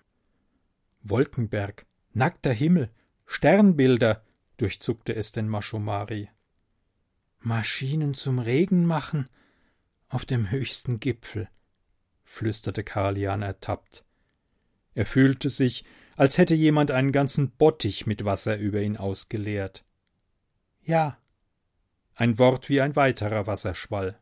Wolkenberg, 1.04 1.86
nackter 2.14 2.54
Himmel, 2.54 2.90
Sternbilder, 3.26 4.24
durchzuckte 4.58 5.14
es 5.14 5.34
den 5.34 5.50
Maschomari. 5.50 6.30
Maschinen 7.40 8.14
zum 8.14 8.40
Regen 8.40 8.86
machen 8.86 9.28
auf 10.08 10.26
dem 10.26 10.50
höchsten 10.50 11.02
Gipfel, 11.02 11.50
flüsterte 12.24 12.86
Karlian 12.86 13.42
ertappt. 13.42 14.06
Er 14.94 15.06
fühlte 15.06 15.50
sich, 15.50 15.84
als 16.16 16.38
hätte 16.38 16.56
jemand 16.56 16.90
einen 16.92 17.12
ganzen 17.12 17.52
Bottich 17.52 18.06
mit 18.06 18.24
Wasser 18.24 18.58
über 18.58 18.82
ihn 18.82 18.96
ausgeleert. 18.96 19.84
Ja, 20.84 21.18
ein 22.16 22.40
Wort 22.40 22.70
wie 22.70 22.80
ein 22.80 22.96
weiterer 22.96 23.46
Wasserschwall. 23.46 24.18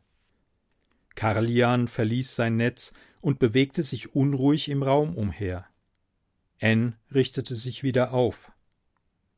Karlian 1.14 1.88
verließ 1.88 2.34
sein 2.34 2.56
Netz 2.56 2.92
und 3.20 3.38
bewegte 3.38 3.82
sich 3.82 4.14
unruhig 4.14 4.68
im 4.68 4.82
Raum 4.82 5.16
umher. 5.16 5.66
N 6.58 6.96
richtete 7.12 7.54
sich 7.54 7.82
wieder 7.82 8.12
auf. 8.12 8.50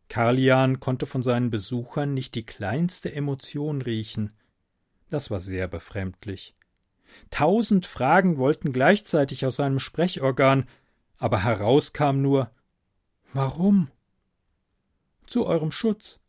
Karlian 0.08 0.80
konnte 0.80 1.06
von 1.06 1.22
seinen 1.22 1.50
Besuchern 1.50 2.14
nicht 2.14 2.34
die 2.34 2.44
kleinste 2.44 3.14
Emotion 3.14 3.82
riechen. 3.82 4.32
Das 5.10 5.30
war 5.30 5.40
sehr 5.40 5.68
befremdlich. 5.68 6.54
Tausend 7.30 7.86
Fragen 7.86 8.38
wollten 8.38 8.72
gleichzeitig 8.72 9.46
aus 9.46 9.56
seinem 9.56 9.78
Sprechorgan, 9.78 10.68
aber 11.16 11.42
heraus 11.42 11.92
kam 11.92 12.22
nur 12.22 12.50
Warum? 13.32 13.90
Zu 15.26 15.46
eurem 15.46 15.72
Schutz. 15.72 16.20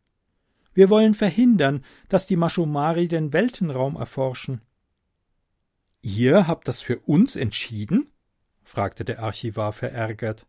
Wir 0.74 0.90
wollen 0.90 1.14
verhindern, 1.14 1.84
dass 2.10 2.26
die 2.26 2.36
Maschomari 2.36 3.08
den 3.08 3.34
Weltenraum 3.34 3.96
erforschen. 3.96 4.62
Ihr 6.06 6.46
habt 6.48 6.68
das 6.68 6.84
für 6.84 7.00
uns 7.00 7.36
entschieden? 7.36 8.12
fragte 8.64 9.04
der 9.04 9.24
Archivar 9.24 9.74
verärgert. 9.74 10.46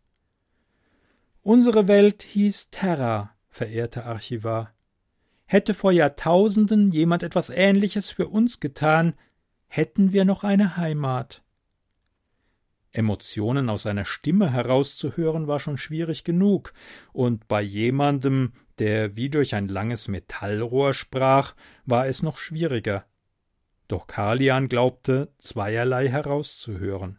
Unsere 1.41 1.89
Welt 1.89 2.23
hieß 2.23 2.69
Terra, 2.69 3.35
verehrter 3.49 4.05
Archivar. 4.05 4.75
Hätte 5.47 5.73
vor 5.73 5.93
Jahrtausenden 5.93 6.91
jemand 6.91 7.23
etwas 7.23 7.49
Ähnliches 7.49 8.11
für 8.11 8.29
uns 8.29 8.61
getan, 8.61 9.15
hätten 9.67 10.13
wir 10.13 10.27
noch 10.27 10.45
eine 10.45 10.77
Heimat. 10.77 11.43
Emotionen 12.93 13.71
aus 13.71 13.85
seiner 13.85 14.05
Stimme 14.05 14.53
herauszuhören 14.53 15.47
war 15.47 15.59
schon 15.59 15.79
schwierig 15.79 16.23
genug, 16.23 16.75
und 17.15 17.49
bei 17.49 17.63
jemandem, 17.63 18.53
der 18.79 19.17
wie 19.17 19.31
durch 19.31 19.55
ein 19.55 19.69
langes 19.69 20.09
Metallrohr 20.09 20.93
sprach, 20.93 21.55
war 21.87 22.07
es 22.07 22.23
noch 22.23 22.37
schwieriger. 22.37 23.07
Doch 23.89 24.07
Kalian 24.07 24.69
glaubte, 24.69 25.33
zweierlei 25.39 26.09
herauszuhören 26.09 27.19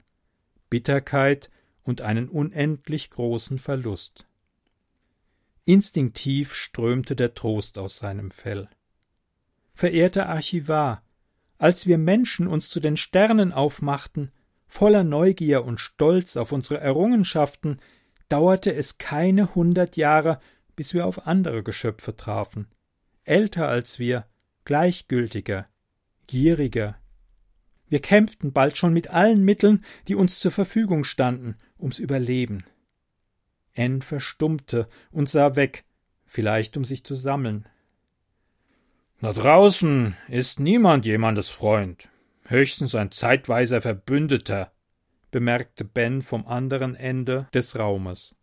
Bitterkeit 0.70 1.50
und 1.84 2.02
einen 2.02 2.28
unendlich 2.28 3.10
großen 3.10 3.60
Verlust. 3.60 4.28
Instinktiv 5.64 6.54
strömte 6.54 7.16
der 7.16 7.34
Trost 7.34 7.78
aus 7.78 7.98
seinem 7.98 8.32
Fell. 8.32 8.70
Verehrter 9.74 10.28
Archivar, 10.28 11.04
als 11.58 11.88
wir 11.88 11.98
Menschen 11.98 12.48
uns 12.48 12.70
zu 12.70 12.80
den 12.80 12.98
Sternen 12.98 13.52
aufmachten, 13.52 14.32
voller 14.68 15.04
Neugier 15.04 15.64
und 15.64 15.80
Stolz 15.80 16.36
auf 16.38 16.52
unsere 16.52 16.80
Errungenschaften, 16.80 17.80
dauerte 18.30 18.74
es 18.74 18.98
keine 18.98 19.56
hundert 19.56 19.98
Jahre, 19.98 20.40
bis 20.76 20.94
wir 20.94 21.06
auf 21.06 21.26
andere 21.28 21.64
Geschöpfe 21.64 22.16
trafen, 22.16 22.68
älter 23.24 23.68
als 23.68 24.00
wir, 24.00 24.26
gleichgültiger, 24.66 25.68
gieriger. 26.28 26.98
Wir 27.90 28.02
kämpften 28.02 28.52
bald 28.52 28.78
schon 28.78 28.94
mit 28.94 29.10
allen 29.10 29.44
Mitteln, 29.44 29.84
die 30.08 30.16
uns 30.16 30.40
zur 30.40 30.52
Verfügung 30.52 31.04
standen, 31.04 31.56
ums 31.80 32.00
Überleben. 32.00 32.66
N 33.74 34.02
verstummte 34.02 34.88
und 35.12 35.30
sah 35.30 35.56
weg, 35.56 35.86
vielleicht 36.26 36.78
um 36.78 36.84
sich 36.84 37.04
zu 37.04 37.16
sammeln. 37.16 37.68
Da 39.20 39.34
draußen 39.34 40.16
ist 40.28 40.60
niemand 40.60 41.06
jemandes 41.06 41.50
Freund, 41.50 42.10
höchstens 42.44 42.94
ein 42.94 43.12
zeitweiser 43.12 43.82
Verbündeter, 43.82 44.72
bemerkte 45.32 45.86
Ben 45.86 46.22
vom 46.22 46.46
anderen 46.46 46.96
Ende 46.96 47.48
des 47.54 47.80
Raumes. 47.80 48.36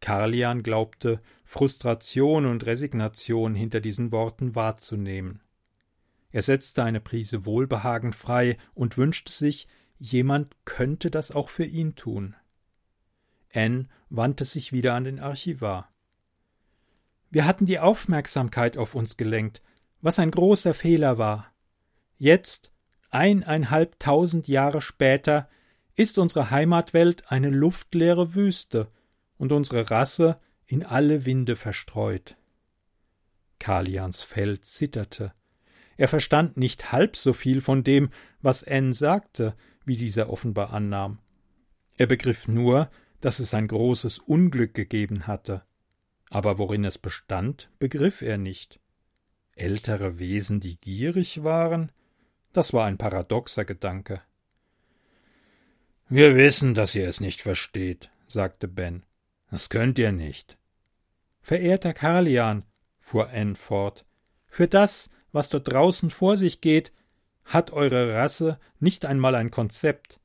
Karlian 0.00 0.62
glaubte, 0.62 1.20
Frustration 1.44 2.46
und 2.46 2.66
Resignation 2.66 3.54
hinter 3.54 3.80
diesen 3.80 4.10
Worten 4.10 4.54
wahrzunehmen. 4.54 5.40
Er 6.32 6.42
setzte 6.42 6.82
eine 6.82 7.00
Prise 7.00 7.44
Wohlbehagen 7.44 8.12
frei 8.12 8.56
und 8.74 8.96
wünschte 8.96 9.30
sich, 9.30 9.68
jemand 9.98 10.56
könnte 10.64 11.10
das 11.10 11.30
auch 11.30 11.48
für 11.48 11.64
ihn 11.64 11.94
tun. 11.94 12.34
Anne 13.54 13.88
wandte 14.08 14.44
sich 14.44 14.72
wieder 14.72 14.94
an 14.94 15.04
den 15.04 15.20
Archivar. 15.20 15.88
Wir 17.30 17.44
hatten 17.44 17.66
die 17.66 17.78
Aufmerksamkeit 17.78 18.76
auf 18.76 18.94
uns 18.94 19.16
gelenkt, 19.16 19.62
was 20.00 20.18
ein 20.18 20.30
großer 20.30 20.74
Fehler 20.74 21.18
war. 21.18 21.52
Jetzt, 22.18 22.72
eineinhalbtausend 23.10 24.48
Jahre 24.48 24.82
später, 24.82 25.48
ist 25.94 26.18
unsere 26.18 26.50
Heimatwelt 26.50 27.30
eine 27.30 27.50
luftleere 27.50 28.34
Wüste 28.34 28.88
und 29.36 29.52
unsere 29.52 29.90
Rasse 29.90 30.36
in 30.66 30.84
alle 30.84 31.26
Winde 31.26 31.56
verstreut. 31.56 32.36
Kalians 33.58 34.22
Fell 34.22 34.60
zitterte. 34.60 35.32
Er 36.02 36.08
verstand 36.08 36.56
nicht 36.56 36.90
halb 36.90 37.14
so 37.14 37.32
viel 37.32 37.60
von 37.60 37.84
dem, 37.84 38.08
was 38.40 38.64
Anne 38.64 38.92
sagte, 38.92 39.54
wie 39.84 39.96
dieser 39.96 40.30
offenbar 40.30 40.72
annahm. 40.72 41.20
Er 41.96 42.08
begriff 42.08 42.48
nur, 42.48 42.90
dass 43.20 43.38
es 43.38 43.54
ein 43.54 43.68
großes 43.68 44.18
Unglück 44.18 44.74
gegeben 44.74 45.28
hatte. 45.28 45.62
Aber 46.28 46.58
worin 46.58 46.84
es 46.84 46.98
bestand, 46.98 47.70
begriff 47.78 48.20
er 48.20 48.36
nicht. 48.36 48.80
Ältere 49.54 50.18
Wesen, 50.18 50.58
die 50.58 50.76
gierig 50.80 51.44
waren? 51.44 51.92
Das 52.52 52.72
war 52.72 52.86
ein 52.86 52.98
paradoxer 52.98 53.64
Gedanke. 53.64 54.22
Wir 56.08 56.34
wissen, 56.34 56.74
dass 56.74 56.96
ihr 56.96 57.06
es 57.06 57.20
nicht 57.20 57.42
versteht, 57.42 58.10
sagte 58.26 58.66
Ben. 58.66 59.04
Das 59.52 59.68
könnt 59.68 60.00
ihr 60.00 60.10
nicht. 60.10 60.58
Verehrter 61.42 61.94
Karlian, 61.94 62.64
fuhr 62.98 63.28
Anne 63.30 63.54
fort, 63.54 64.04
für 64.48 64.66
das, 64.66 65.08
was 65.32 65.48
dort 65.48 65.72
draußen 65.72 66.10
vor 66.10 66.36
sich 66.36 66.60
geht, 66.60 66.92
hat 67.44 67.72
eure 67.72 68.14
Rasse 68.14 68.58
nicht 68.78 69.04
einmal 69.04 69.34
ein 69.34 69.50
Konzept. 69.50 70.20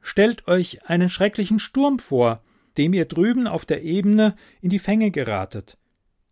Stellt 0.00 0.48
euch 0.48 0.88
einen 0.88 1.08
schrecklichen 1.08 1.58
Sturm 1.58 1.98
vor, 1.98 2.42
dem 2.76 2.92
ihr 2.92 3.04
drüben 3.04 3.46
auf 3.46 3.64
der 3.64 3.82
Ebene 3.82 4.36
in 4.60 4.70
die 4.70 4.78
Fänge 4.78 5.10
geratet. 5.10 5.78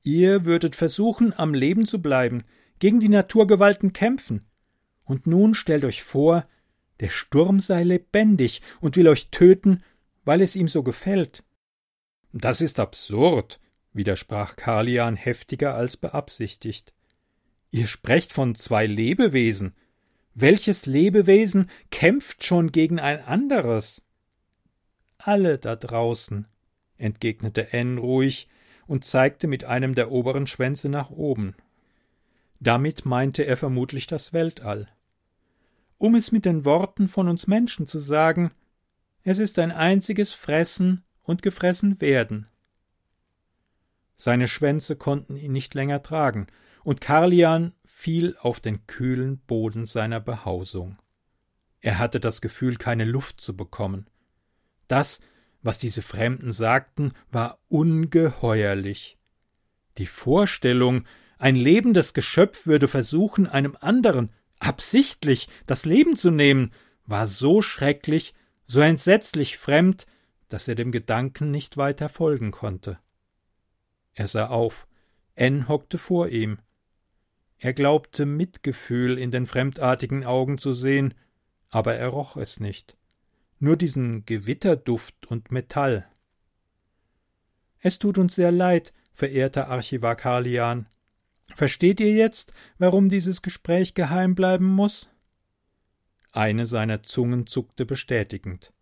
Ihr 0.03 0.45
würdet 0.45 0.77
versuchen, 0.77 1.33
am 1.37 1.55
Leben 1.55 1.87
zu 1.87 2.01
bleiben, 2.01 2.45
gegen 2.79 3.01
die 3.01 3.09
Naturgewalten 3.09 3.93
kämpfen. 3.93 4.47
Und 5.05 5.27
nun 5.27 5.55
stellt 5.55 5.85
euch 5.85 6.03
vor, 6.03 6.45
der 7.01 7.09
Sturm 7.09 7.61
sei 7.61 7.83
lebendig 7.83 8.63
und 8.81 8.97
will 8.97 9.09
euch 9.09 9.31
töten, 9.31 9.83
weil 10.25 10.41
es 10.41 10.57
ihm 10.57 10.69
so 10.69 10.83
gefällt. 10.83 11.45
Das 12.33 12.61
ist 12.61 12.81
absurd, 12.81 13.61
widersprach 13.93 14.57
Kalian 14.57 15.17
heftiger 15.17 15.75
als 15.75 15.97
beabsichtigt. 15.97 16.95
Ihr 17.71 17.87
sprecht 17.87 18.33
von 18.33 18.55
zwei 18.55 18.87
Lebewesen. 18.87 19.75
Welches 20.35 20.87
Lebewesen 20.87 21.71
kämpft 21.91 22.45
schon 22.45 22.73
gegen 22.73 22.99
ein 22.99 23.25
anderes? 23.25 24.03
Alle 25.19 25.59
da 25.59 25.77
draußen, 25.77 26.47
entgegnete 26.97 27.69
Anne 27.73 28.01
ruhig 28.01 28.49
und 28.87 29.05
zeigte 29.05 29.47
mit 29.47 29.65
einem 29.65 29.95
der 29.95 30.11
oberen 30.11 30.47
Schwänze 30.47 30.89
nach 30.89 31.11
oben. 31.11 31.55
Damit 32.59 33.07
meinte 33.07 33.45
er 33.45 33.57
vermutlich 33.57 34.07
das 34.07 34.33
Weltall. 34.33 34.89
Um 35.99 36.15
es 36.15 36.33
mit 36.33 36.45
den 36.45 36.65
Worten 36.65 37.09
von 37.09 37.29
uns 37.29 37.47
Menschen 37.47 37.87
zu 37.87 37.99
sagen, 37.99 38.51
es 39.23 39.39
ist 39.39 39.59
ein 39.59 39.71
einziges 39.71 40.33
Fressen 40.33 41.05
und 41.23 41.43
gefressen 41.43 42.01
werden. 42.01 42.49
Seine 44.17 44.49
Schwänze 44.49 44.97
konnten 44.97 45.37
ihn 45.37 45.53
nicht 45.53 45.75
länger 45.75 46.03
tragen, 46.03 46.47
und 46.83 47.01
Karlian 47.01 47.75
fiel 47.85 48.37
auf 48.41 48.61
den 48.61 48.87
kühlen 48.87 49.39
Boden 49.39 49.87
seiner 49.87 50.21
Behausung. 50.21 50.99
Er 51.81 51.99
hatte 51.99 52.21
das 52.21 52.41
Gefühl, 52.41 52.77
keine 52.77 53.05
Luft 53.05 53.41
zu 53.41 53.57
bekommen. 53.57 54.07
Das, 54.89 55.21
was 55.63 55.79
diese 55.79 56.03
Fremden 56.03 56.53
sagten, 56.53 57.13
war 57.31 57.59
ungeheuerlich. 57.69 59.19
Die 59.99 60.07
Vorstellung, 60.07 61.05
ein 61.39 61.57
lebendes 61.57 62.15
Geschöpf 62.15 62.67
würde 62.67 62.89
versuchen, 62.89 63.47
einem 63.47 63.77
anderen 63.81 64.31
absichtlich 64.59 65.49
das 65.67 65.85
Leben 65.85 66.17
zu 66.17 66.31
nehmen, 66.31 66.73
war 67.07 67.27
so 67.27 67.63
schrecklich, 67.63 68.35
so 68.67 68.81
entsetzlich 68.81 69.59
fremd, 69.59 70.07
dass 70.49 70.69
er 70.69 70.75
dem 70.75 70.93
Gedanken 70.93 71.51
nicht 71.51 71.77
weiter 71.77 72.09
folgen 72.09 72.51
konnte. 72.51 72.99
Er 74.15 74.27
sah 74.27 74.49
auf. 74.49 74.87
N 75.35 75.69
hockte 75.69 75.97
vor 75.97 76.29
ihm. 76.29 76.59
Er 77.63 77.75
glaubte 77.75 78.25
Mitgefühl 78.25 79.19
in 79.19 79.31
den 79.31 79.45
fremdartigen 79.45 80.25
Augen 80.25 80.57
zu 80.57 80.73
sehen, 80.73 81.13
aber 81.69 81.95
er 81.95 82.09
roch 82.09 82.39
es 82.39 82.59
nicht. 82.59 82.97
Nur 83.59 83.77
diesen 83.77 84.25
Gewitterduft 84.25 85.27
und 85.27 85.53
Metall. 85.53 86.09
Es 87.79 87.99
tut 87.99 88.17
uns 88.17 88.35
sehr 88.35 88.51
leid, 88.51 88.95
verehrter 89.13 89.69
Archivar 89.69 90.17
Karlian. 90.17 90.89
Versteht 91.55 92.01
ihr 92.01 92.15
jetzt, 92.15 92.55
warum 92.79 93.11
dieses 93.11 93.43
Gespräch 93.43 93.93
geheim 93.93 94.35
bleiben 94.35 94.67
muss? 94.67 95.11
Eine 96.33 96.65
seiner 96.65 97.03
Zungen 97.03 97.47
zuckte 97.47 97.85
bestätigend. 97.85 98.73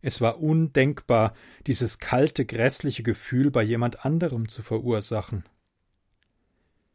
Es 0.00 0.20
war 0.20 0.40
undenkbar, 0.42 1.34
dieses 1.68 2.00
kalte, 2.00 2.44
grässliche 2.44 3.04
Gefühl 3.04 3.52
bei 3.52 3.62
jemand 3.62 4.04
anderem 4.04 4.48
zu 4.48 4.62
verursachen. 4.62 5.44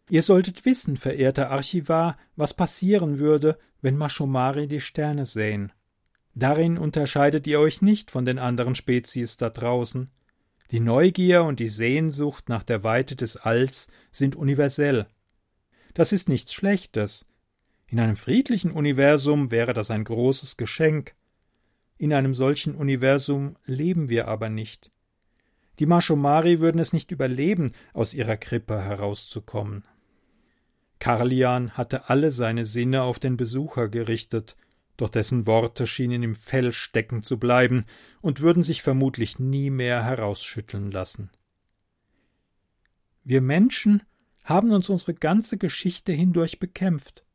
Ihr 0.10 0.24
solltet 0.24 0.66
wissen, 0.66 0.98
verehrter 0.98 1.50
Archivar, 1.50 2.18
was 2.36 2.54
passieren 2.54 3.20
würde, 3.20 3.58
wenn 3.82 3.98
Maschomari 3.98 4.68
die 4.68 4.82
Sterne 4.82 5.26
sähen. 5.26 5.72
Darin 6.36 6.78
unterscheidet 6.78 7.48
ihr 7.48 7.60
euch 7.60 7.82
nicht 7.82 8.12
von 8.12 8.26
den 8.26 8.40
anderen 8.40 8.76
Spezies 8.76 9.38
da 9.38 9.50
draußen. 9.50 10.10
Die 10.72 10.80
Neugier 10.80 11.44
und 11.44 11.60
die 11.60 11.70
Sehnsucht 11.70 12.50
nach 12.50 12.64
der 12.64 12.84
Weite 12.84 13.16
des 13.16 13.38
Alls 13.38 13.88
sind 14.12 14.36
universell. 14.36 15.08
Das 15.94 16.12
ist 16.12 16.30
nichts 16.30 16.54
Schlechtes. 16.54 17.26
In 17.88 18.00
einem 18.00 18.16
friedlichen 18.16 18.72
Universum 18.72 19.52
wäre 19.52 19.74
das 19.74 19.92
ein 19.92 20.04
großes 20.04 20.58
Geschenk. 20.58 21.14
In 21.98 22.12
einem 22.12 22.34
solchen 22.34 22.74
Universum 22.74 23.56
leben 23.66 24.10
wir 24.10 24.28
aber 24.28 24.50
nicht. 24.50 24.90
Die 25.80 25.86
Maschomari 25.86 26.60
würden 26.60 26.80
es 26.80 26.94
nicht 26.94 27.12
überleben, 27.12 27.74
aus 27.94 28.16
ihrer 28.16 28.38
Krippe 28.38 28.82
herauszukommen. 28.82 29.86
Karlian 31.04 31.72
hatte 31.72 32.08
alle 32.08 32.32
seine 32.32 32.64
Sinne 32.64 33.04
auf 33.04 33.20
den 33.20 33.36
Besucher 33.36 33.90
gerichtet, 33.90 34.56
doch 34.96 35.10
dessen 35.10 35.46
Worte 35.46 35.86
schienen 35.86 36.24
im 36.24 36.34
Fell 36.34 36.72
stecken 36.72 37.24
zu 37.24 37.38
bleiben 37.38 37.84
und 38.22 38.40
würden 38.40 38.64
sich 38.64 38.82
vermutlich 38.82 39.38
nie 39.38 39.70
mehr 39.70 40.06
herausschütteln 40.06 40.92
lassen. 40.92 41.30
Wir 43.26 43.42
Menschen 43.42 44.04
haben 44.46 44.72
uns 44.72 44.88
unsere 44.88 45.14
ganze 45.14 45.58
Geschichte 45.58 46.14
hindurch 46.14 46.60
bekämpft. 46.60 47.26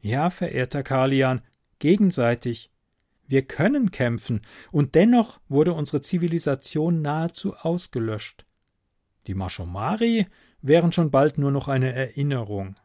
Ja, 0.00 0.30
verehrter 0.30 0.82
Kalian, 0.82 1.42
gegenseitig. 1.78 2.70
Wir 3.26 3.42
können 3.42 3.90
kämpfen, 3.90 4.40
und 4.72 4.94
dennoch 4.94 5.40
wurde 5.46 5.74
unsere 5.74 6.00
Zivilisation 6.00 7.02
nahezu 7.02 7.54
ausgelöscht. 7.54 8.46
Die 9.26 9.34
Maschomari 9.34 10.26
wären 10.62 10.92
schon 10.92 11.10
bald 11.10 11.36
nur 11.36 11.50
noch 11.50 11.68
eine 11.68 11.92
Erinnerung. 11.92 12.76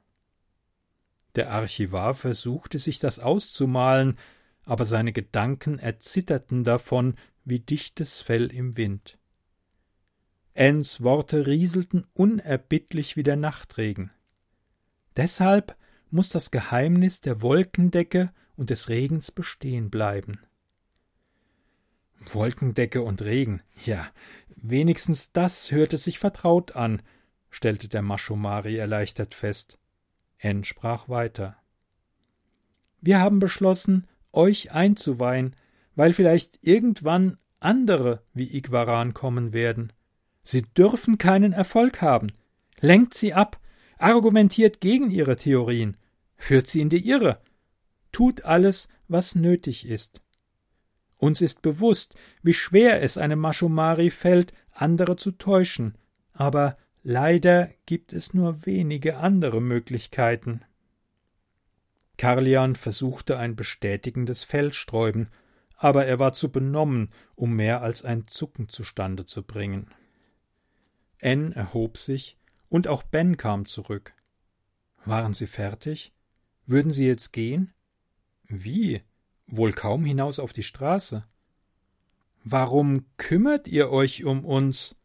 Der 1.36 1.52
Archivar 1.52 2.14
versuchte 2.14 2.80
sich 2.80 3.00
das 3.00 3.20
auszumalen, 3.20 4.18
aber 4.64 4.86
seine 4.86 5.14
Gedanken 5.14 5.80
erzitterten 5.80 6.64
davon 6.64 7.16
wie 7.44 7.60
dichtes 7.60 8.22
Fell 8.22 8.52
im 8.52 8.78
Wind. 8.78 9.18
Enns 10.54 11.04
Worte 11.04 11.48
rieselten 11.48 12.08
unerbittlich 12.14 13.18
wie 13.18 13.24
der 13.24 13.36
Nachtregen. 13.36 14.12
Deshalb 15.18 15.76
muss 16.10 16.30
das 16.30 16.50
Geheimnis 16.50 17.20
der 17.20 17.42
Wolkendecke 17.42 18.32
und 18.56 18.70
des 18.70 18.88
Regens 18.88 19.32
bestehen 19.32 19.90
bleiben. 19.90 20.40
Wolkendecke 22.20 23.02
und 23.02 23.22
Regen, 23.22 23.62
ja, 23.86 24.08
wenigstens 24.56 25.32
das 25.34 25.72
hörte 25.72 25.98
sich 25.98 26.20
vertraut 26.20 26.76
an, 26.76 27.02
stellte 27.50 27.88
der 27.90 28.02
Maschomari 28.02 28.78
erleichtert 28.78 29.36
fest. 29.36 29.78
N 30.38 30.64
sprach 30.64 31.10
weiter. 31.10 31.58
Wir 33.02 33.20
haben 33.20 33.40
beschlossen, 33.40 34.08
euch 34.32 34.72
einzuweihen, 34.72 35.56
weil 35.96 36.14
vielleicht 36.14 36.60
irgendwann 36.62 37.38
andere 37.60 38.22
wie 38.34 38.56
Igwaran 38.56 39.14
kommen 39.14 39.54
werden. 39.54 39.94
Sie 40.44 40.62
dürfen 40.62 41.18
keinen 41.18 41.54
Erfolg 41.54 42.02
haben. 42.02 42.32
Lenkt 42.80 43.14
sie 43.14 43.34
ab, 43.34 43.60
argumentiert 43.98 44.82
gegen 44.82 45.10
ihre 45.10 45.38
Theorien, 45.38 45.98
führt 46.36 46.68
sie 46.68 46.82
in 46.82 46.90
die 46.90 47.08
Irre, 47.08 47.42
tut 48.12 48.44
alles, 48.44 48.88
was 49.08 49.36
nötig 49.36 49.88
ist. 49.88 50.22
Uns 51.18 51.42
ist 51.42 51.62
bewusst, 51.62 52.16
wie 52.44 52.54
schwer 52.54 53.02
es 53.02 53.18
einem 53.18 53.40
Maschumari 53.40 54.10
fällt, 54.10 54.54
andere 54.72 55.16
zu 55.16 55.32
täuschen, 55.32 55.98
aber 56.34 56.76
leider 57.06 57.70
gibt 57.86 58.14
es 58.14 58.34
nur 58.34 58.66
wenige 58.66 59.18
andere 59.18 59.62
Möglichkeiten. 59.62 60.66
Karlian 62.18 62.76
versuchte 62.76 63.38
ein 63.38 63.56
bestätigendes 63.56 64.44
Feldsträuben, 64.44 65.30
aber 65.78 66.08
er 66.08 66.18
war 66.18 66.34
zu 66.34 66.52
benommen, 66.52 67.12
um 67.36 67.56
mehr 67.56 67.84
als 67.84 68.04
ein 68.04 68.26
Zucken 68.26 68.70
zustande 68.70 69.26
zu 69.28 69.44
bringen. 69.44 69.92
N 71.20 71.52
erhob 71.52 71.98
sich, 71.98 72.40
und 72.70 72.88
auch 72.88 73.04
Ben 73.04 73.38
kam 73.38 73.66
zurück. 73.66 74.14
Waren 75.06 75.36
Sie 75.36 75.48
fertig? 75.48 76.12
Würden 76.66 76.92
Sie 76.92 77.06
jetzt 77.06 77.34
gehen? 77.34 77.72
Wie? 78.48 79.04
Wohl 79.46 79.74
kaum 79.74 80.06
hinaus 80.06 80.40
auf 80.40 80.54
die 80.54 80.64
Straße. 80.64 81.24
Warum 82.44 83.06
kümmert 83.18 83.68
ihr 83.68 83.92
euch 83.92 84.24
um 84.24 84.44
uns? 84.44 84.96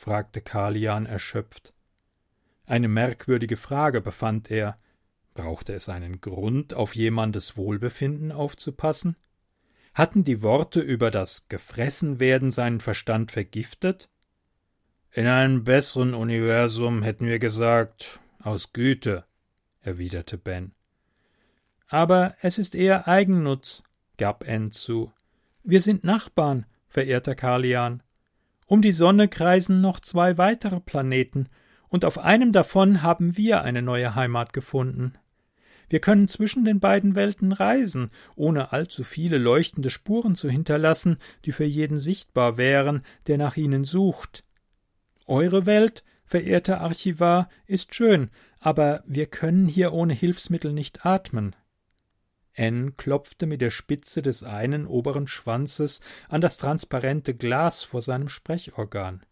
Fragte 0.00 0.40
Kalian 0.40 1.04
erschöpft. 1.04 1.74
Eine 2.64 2.88
merkwürdige 2.88 3.58
Frage, 3.58 4.00
befand 4.00 4.50
er. 4.50 4.78
Brauchte 5.34 5.74
es 5.74 5.90
einen 5.90 6.22
Grund, 6.22 6.72
auf 6.72 6.96
jemandes 6.96 7.58
Wohlbefinden 7.58 8.32
aufzupassen? 8.32 9.16
Hatten 9.92 10.24
die 10.24 10.40
Worte 10.40 10.80
über 10.80 11.10
das 11.10 11.48
Gefressenwerden 11.48 12.50
seinen 12.50 12.80
Verstand 12.80 13.30
vergiftet? 13.30 14.08
In 15.12 15.26
einem 15.26 15.64
besseren 15.64 16.14
Universum 16.14 17.02
hätten 17.02 17.26
wir 17.26 17.38
gesagt, 17.38 18.20
aus 18.38 18.72
Güte, 18.72 19.26
erwiderte 19.82 20.38
Ben. 20.38 20.72
Aber 21.88 22.36
es 22.40 22.56
ist 22.58 22.74
eher 22.74 23.06
Eigennutz, 23.06 23.82
gab 24.16 24.48
Anne 24.48 24.70
zu. 24.70 25.12
Wir 25.62 25.82
sind 25.82 26.04
Nachbarn, 26.04 26.64
verehrter 26.88 27.34
Kalian. 27.34 28.02
Um 28.70 28.82
die 28.82 28.92
Sonne 28.92 29.26
kreisen 29.26 29.80
noch 29.80 29.98
zwei 29.98 30.38
weitere 30.38 30.78
Planeten, 30.78 31.48
und 31.88 32.04
auf 32.04 32.18
einem 32.18 32.52
davon 32.52 33.02
haben 33.02 33.36
wir 33.36 33.62
eine 33.62 33.82
neue 33.82 34.14
Heimat 34.14 34.52
gefunden. 34.52 35.14
Wir 35.88 35.98
können 35.98 36.28
zwischen 36.28 36.64
den 36.64 36.78
beiden 36.78 37.16
Welten 37.16 37.50
reisen, 37.50 38.12
ohne 38.36 38.70
allzu 38.70 39.02
viele 39.02 39.38
leuchtende 39.38 39.90
Spuren 39.90 40.36
zu 40.36 40.48
hinterlassen, 40.48 41.18
die 41.44 41.50
für 41.50 41.64
jeden 41.64 41.98
sichtbar 41.98 42.58
wären, 42.58 43.02
der 43.26 43.38
nach 43.38 43.56
ihnen 43.56 43.82
sucht. 43.82 44.44
Eure 45.26 45.66
Welt, 45.66 46.04
verehrter 46.24 46.80
Archivar, 46.80 47.48
ist 47.66 47.92
schön, 47.96 48.30
aber 48.60 49.02
wir 49.04 49.26
können 49.26 49.66
hier 49.66 49.92
ohne 49.92 50.12
Hilfsmittel 50.12 50.72
nicht 50.72 51.04
atmen. 51.04 51.56
N 52.60 52.94
klopfte 52.98 53.46
mit 53.46 53.62
der 53.62 53.70
Spitze 53.70 54.20
des 54.20 54.42
einen 54.42 54.86
oberen 54.86 55.26
Schwanzes 55.26 56.02
an 56.28 56.42
das 56.42 56.58
transparente 56.58 57.34
Glas 57.34 57.82
vor 57.82 58.02
seinem 58.02 58.28
Sprechorgan. 58.28 59.24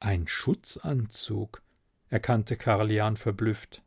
Ein 0.00 0.26
Schutzanzug, 0.26 1.62
erkannte 2.08 2.56
Karlian 2.56 3.18
verblüfft. 3.18 3.82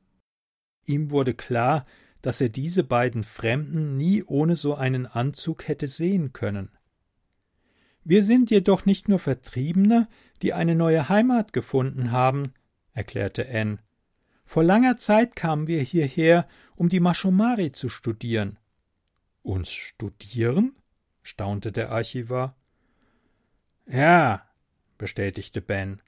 Ihm 0.86 1.09
wurde 1.09 1.34
klar, 1.34 1.88
dass 2.22 2.39
er 2.39 2.49
diese 2.49 2.84
beiden 2.84 3.24
Fremden 3.24 3.97
nie 3.97 4.24
ohne 4.24 4.55
so 4.55 4.76
einen 4.76 5.07
Anzug 5.07 5.68
hätte 5.68 5.88
sehen 5.88 6.32
können. 6.32 6.70
Wir 8.03 8.24
sind 8.24 8.51
jedoch 8.51 8.86
nicht 8.86 9.09
nur 9.09 9.18
Vertriebene, 9.18 10.07
die 10.43 10.53
eine 10.53 10.76
neue 10.76 11.09
Heimat 11.09 11.51
gefunden 11.51 12.12
haben, 12.12 12.53
erklärte 12.93 13.47
Anne. 13.49 13.80
Vor 14.45 14.64
langer 14.64 14.97
Zeit 14.97 15.36
kamen 15.36 15.66
wir 15.66 15.82
hierher, 15.82 16.45
um 16.82 16.90
die 16.90 17.00
Maschomari 17.00 17.72
zu 17.72 17.90
studieren. 17.90 18.58
Uns 19.44 19.72
studieren? 19.72 20.76
staunte 21.22 21.72
der 21.72 21.92
Archivar. 21.92 22.56
Ja, 23.86 24.50
bestätigte 24.98 25.62
Ben. 25.62 26.02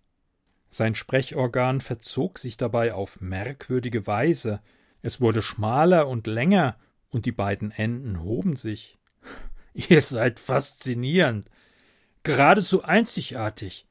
Sein 0.70 0.96
Sprechorgan 0.96 1.80
verzog 1.80 2.40
sich 2.40 2.58
dabei 2.58 2.96
auf 2.96 3.22
merkwürdige 3.22 4.08
Weise. 4.08 4.62
Es 5.04 5.22
wurde 5.22 5.44
schmaler 5.44 6.08
und 6.08 6.26
länger, 6.26 6.76
und 7.10 7.28
die 7.28 7.32
beiden 7.32 7.70
Enden 7.70 8.24
hoben 8.24 8.56
sich. 8.56 8.98
Ihr 9.76 10.02
seid 10.02 10.40
faszinierend, 10.40 11.52
geradezu 12.24 12.82
einzigartig. 12.82 13.86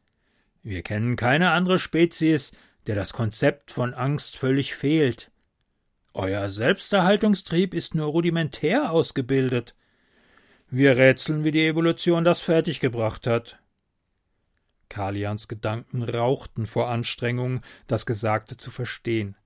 Wir 0.64 0.82
kennen 0.82 1.14
keine 1.14 1.52
andere 1.52 1.78
Spezies, 1.78 2.50
der 2.88 2.96
das 2.96 3.12
Konzept 3.12 3.70
von 3.70 3.94
Angst 3.94 4.36
völlig 4.36 4.74
fehlt. 4.74 5.31
Euer 6.14 6.50
Selbsterhaltungstrieb 6.50 7.72
ist 7.72 7.94
nur 7.94 8.06
rudimentär 8.06 8.90
ausgebildet. 8.90 9.74
Wir 10.70 10.96
rätseln, 10.98 11.44
wie 11.44 11.52
die 11.52 11.66
Evolution 11.66 12.22
das 12.24 12.40
fertiggebracht 12.40 13.26
hat. 13.26 13.58
Kalians 14.90 15.48
Gedanken 15.48 16.02
rauchten 16.02 16.66
vor 16.66 16.90
Anstrengung, 16.90 17.62
das 17.86 18.04
Gesagte 18.04 18.58
zu 18.58 18.70
verstehen. 18.70 19.36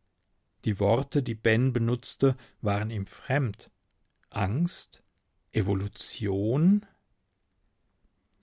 Die 0.64 0.80
Worte, 0.80 1.22
die 1.22 1.36
Ben 1.36 1.72
benutzte, 1.72 2.34
waren 2.62 2.90
ihm 2.90 3.06
fremd. 3.06 3.70
Angst? 4.30 5.04
Evolution? 5.52 6.84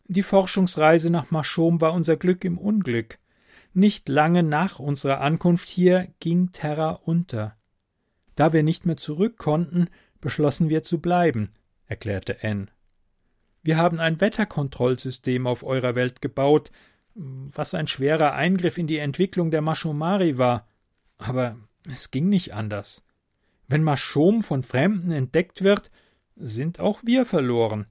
Die 0.06 0.24
Forschungsreise 0.24 1.10
nach 1.10 1.30
Machom 1.30 1.82
war 1.82 1.92
unser 1.92 2.16
Glück 2.16 2.46
im 2.46 2.58
Unglück. 2.58 3.20
Nicht 3.74 4.08
lange 4.08 4.44
nach 4.44 4.80
unserer 4.80 5.20
Ankunft 5.20 5.68
hier 5.68 6.08
ging 6.22 6.54
Terra 6.54 6.92
unter. 6.92 7.58
Da 8.36 8.54
wir 8.54 8.64
nicht 8.64 8.86
mehr 8.86 8.98
zurück 8.98 9.38
konnten, 9.38 9.90
beschlossen 10.22 10.70
wir 10.70 10.84
zu 10.84 11.00
bleiben, 11.00 11.54
erklärte 11.86 12.38
Anne. 12.42 12.68
Wir 13.62 13.78
haben 13.78 14.00
ein 14.00 14.20
Wetterkontrollsystem 14.20 15.48
auf 15.48 15.64
eurer 15.64 15.96
Welt 15.96 16.22
gebaut, 16.22 16.72
was 17.16 17.74
ein 17.74 17.88
schwerer 17.88 18.34
Eingriff 18.34 18.78
in 18.78 18.88
die 18.88 18.98
Entwicklung 18.98 19.52
der 19.52 19.62
Maschomari 19.62 20.38
war. 20.38 20.68
Aber 21.18 21.58
es 21.90 22.12
ging 22.12 22.28
nicht 22.30 22.54
anders. 22.54 23.04
Wenn 23.68 23.84
Maschom 23.84 24.42
von 24.42 24.64
Fremden 24.64 25.12
entdeckt 25.12 25.64
wird, 25.64 25.92
sind 26.36 26.80
auch 26.80 27.02
wir 27.04 27.26
verloren. 27.26 27.88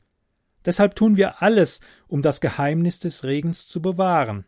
Deshalb 0.65 0.95
tun 0.95 1.17
wir 1.17 1.43
alles, 1.43 1.81
um 2.07 2.23
das 2.23 2.41
Geheimnis 2.41 2.99
des 2.99 3.25
Regens 3.25 3.67
zu 3.67 3.81
bewahren. 3.81 4.45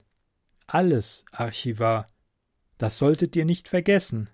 Alles, 0.66 1.24
Archivar. 1.32 2.06
Das 2.78 2.98
solltet 2.98 3.36
ihr 3.36 3.44
nicht 3.44 3.68
vergessen. 3.68 4.30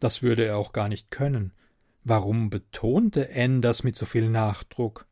Das 0.00 0.22
würde 0.22 0.44
er 0.44 0.56
auch 0.56 0.72
gar 0.72 0.88
nicht 0.88 1.10
können. 1.10 1.52
Warum 2.02 2.50
betonte 2.50 3.28
Anne 3.32 3.60
das 3.60 3.84
mit 3.84 3.94
so 3.94 4.06
viel 4.06 4.28
Nachdruck? 4.28 5.06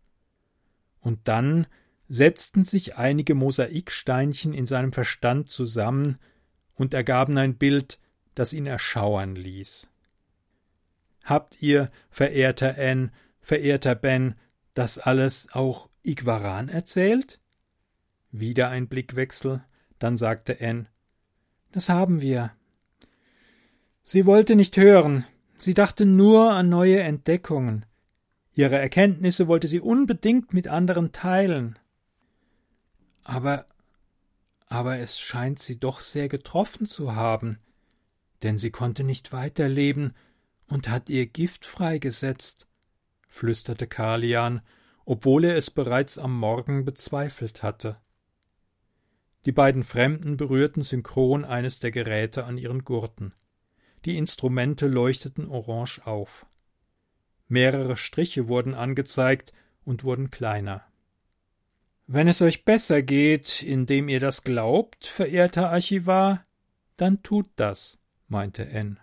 Und 1.00 1.28
dann 1.28 1.66
setzten 2.08 2.64
sich 2.64 2.96
einige 2.96 3.34
Mosaiksteinchen 3.34 4.54
in 4.54 4.66
seinem 4.66 4.92
Verstand 4.92 5.50
zusammen 5.50 6.18
und 6.74 6.94
ergaben 6.94 7.36
ein 7.36 7.56
Bild, 7.58 8.00
das 8.34 8.52
ihn 8.52 8.66
erschauern 8.66 9.34
ließ. 9.34 9.90
Habt 11.24 11.60
ihr, 11.60 11.90
verehrter 12.08 12.76
Anne, 12.78 13.10
verehrter 13.40 13.94
Ben, 13.94 14.36
das 14.72 14.98
alles 14.98 15.48
auch 15.52 15.90
Igwaran 16.02 16.70
erzählt? 16.70 17.40
Wieder 18.30 18.70
ein 18.70 18.88
Blickwechsel, 18.88 19.62
dann 19.98 20.16
sagte 20.16 20.56
Anne 20.60 20.86
Das 21.72 21.90
haben 21.90 22.22
wir. 22.22 22.52
Sie 24.02 24.26
wollte 24.26 24.56
nicht 24.56 24.76
hören, 24.76 25.26
sie 25.56 25.74
dachte 25.74 26.06
nur 26.06 26.52
an 26.52 26.68
neue 26.68 27.00
Entdeckungen. 27.00 27.84
Ihre 28.52 28.78
Erkenntnisse 28.78 29.48
wollte 29.48 29.68
sie 29.68 29.80
unbedingt 29.80 30.52
mit 30.52 30.68
anderen 30.68 31.12
teilen. 31.12 31.78
Aber 33.22 33.66
aber 34.68 34.98
es 34.98 35.18
scheint 35.18 35.58
sie 35.58 35.78
doch 35.78 36.00
sehr 36.00 36.28
getroffen 36.28 36.86
zu 36.86 37.14
haben, 37.14 37.58
denn 38.42 38.58
sie 38.58 38.70
konnte 38.70 39.02
nicht 39.02 39.32
weiterleben 39.32 40.14
und 40.68 40.88
hat 40.88 41.08
ihr 41.08 41.26
Gift 41.26 41.64
freigesetzt, 41.64 42.66
flüsterte 43.28 43.86
Kalian, 43.86 44.60
obwohl 45.06 45.44
er 45.44 45.56
es 45.56 45.70
bereits 45.70 46.18
am 46.18 46.38
Morgen 46.38 46.84
bezweifelt 46.84 47.62
hatte. 47.62 47.96
Die 49.46 49.52
beiden 49.52 49.84
Fremden 49.84 50.36
berührten 50.36 50.82
synchron 50.82 51.46
eines 51.46 51.80
der 51.80 51.90
Geräte 51.90 52.44
an 52.44 52.58
ihren 52.58 52.84
Gurten. 52.84 53.32
Die 54.04 54.16
Instrumente 54.16 54.86
leuchteten 54.86 55.48
orange 55.48 56.00
auf. 56.06 56.46
Mehrere 57.48 57.96
Striche 57.96 58.48
wurden 58.48 58.74
angezeigt 58.74 59.52
und 59.84 60.04
wurden 60.04 60.30
kleiner. 60.30 60.84
Wenn 62.06 62.28
es 62.28 62.40
euch 62.40 62.64
besser 62.64 63.02
geht, 63.02 63.62
indem 63.62 64.08
ihr 64.08 64.20
das 64.20 64.44
glaubt, 64.44 65.06
verehrter 65.06 65.70
Archivar, 65.70 66.44
dann 66.96 67.22
tut 67.22 67.46
das, 67.56 67.98
meinte 68.28 68.66
N. 68.66 68.98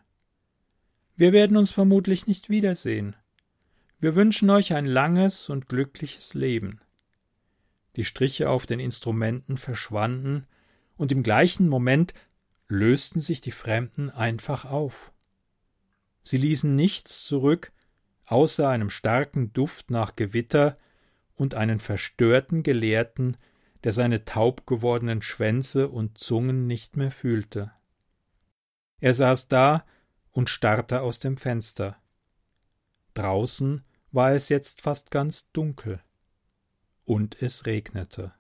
Wir 1.16 1.32
werden 1.32 1.56
uns 1.56 1.72
vermutlich 1.72 2.28
nicht 2.28 2.50
wiedersehen. 2.50 3.16
Wir 4.00 4.16
wünschen 4.16 4.50
euch 4.50 4.74
ein 4.74 4.86
langes 4.86 5.50
und 5.50 5.70
glückliches 5.70 6.34
Leben. 6.34 6.82
Die 7.96 8.04
Striche 8.04 8.50
auf 8.50 8.66
den 8.66 8.80
Instrumenten 8.80 9.58
verschwanden, 9.58 10.48
und 10.98 11.12
im 11.12 11.24
gleichen 11.24 11.68
Moment 11.68 12.14
lösten 12.68 13.20
sich 13.20 13.42
die 13.42 13.52
Fremden 13.52 14.10
einfach 14.10 14.66
auf. 14.66 15.12
Sie 16.24 16.38
ließen 16.38 16.76
nichts 16.76 17.26
zurück, 17.26 17.72
außer 18.26 18.68
einem 18.68 18.90
starken 18.90 19.54
Duft 19.54 19.92
nach 19.92 20.16
Gewitter, 20.16 20.76
und 21.36 21.54
einen 21.54 21.80
verstörten 21.80 22.64
Gelehrten, 22.64 23.38
der 23.84 23.92
seine 23.92 24.26
taub 24.26 24.66
gewordenen 24.66 25.22
Schwänze 25.22 25.90
und 25.90 26.18
Zungen 26.18 26.66
nicht 26.66 26.98
mehr 26.98 27.12
fühlte. 27.12 27.72
Er 29.00 29.14
saß 29.14 29.48
da 29.48 29.86
und 30.32 30.50
starrte 30.50 31.02
aus 31.02 31.20
dem 31.20 31.38
Fenster. 31.38 31.98
Draußen 33.14 33.84
war 34.12 34.32
es 34.32 34.50
jetzt 34.50 34.82
fast 34.82 35.12
ganz 35.12 35.52
dunkel. 35.52 36.02
Und 37.04 37.42
es 37.42 37.66
regnete. 37.66 38.34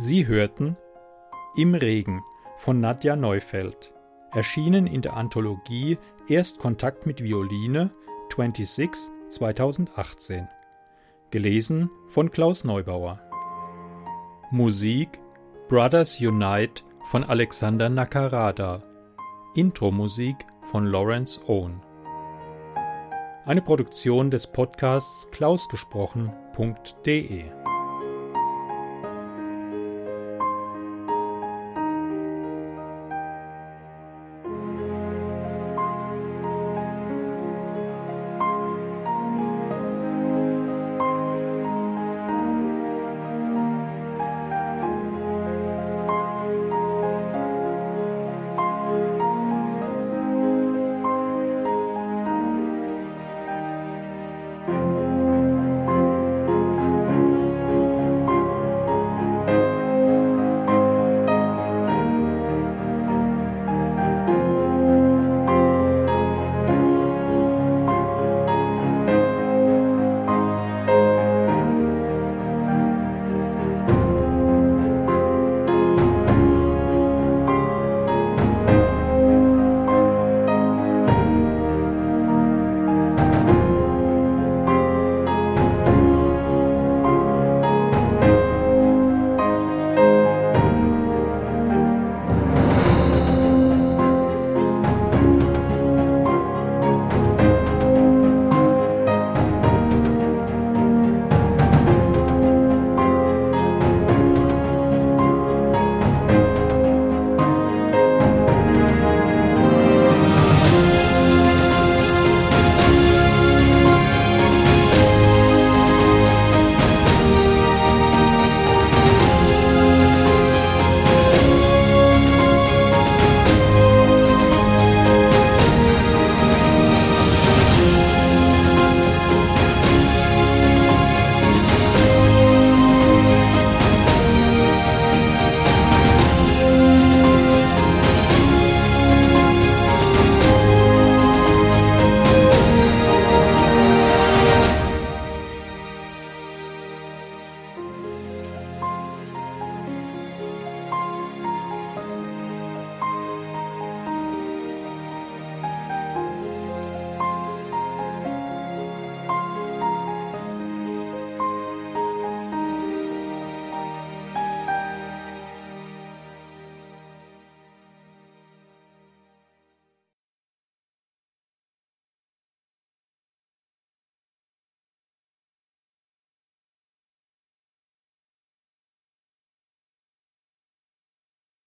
Sie 0.00 0.28
hörten 0.28 0.76
Im 1.56 1.74
Regen 1.74 2.22
von 2.54 2.78
Nadja 2.78 3.16
Neufeld, 3.16 3.92
erschienen 4.30 4.86
in 4.86 5.02
der 5.02 5.16
Anthologie 5.16 5.98
Erstkontakt 6.28 7.04
mit 7.04 7.20
Violine 7.20 7.90
26 8.32 9.10
2018, 9.28 10.46
gelesen 11.32 11.90
von 12.06 12.30
Klaus 12.30 12.62
Neubauer. 12.62 13.18
Musik 14.52 15.18
Brothers 15.68 16.20
Unite 16.20 16.84
von 17.06 17.24
Alexander 17.24 17.88
Nakarada, 17.88 18.82
Intro-Musik 19.56 20.36
von 20.62 20.86
Lawrence 20.86 21.40
Owen. 21.48 21.80
Eine 23.46 23.62
Produktion 23.62 24.30
des 24.30 24.46
Podcasts 24.46 25.28
klausgesprochen.de 25.32 27.46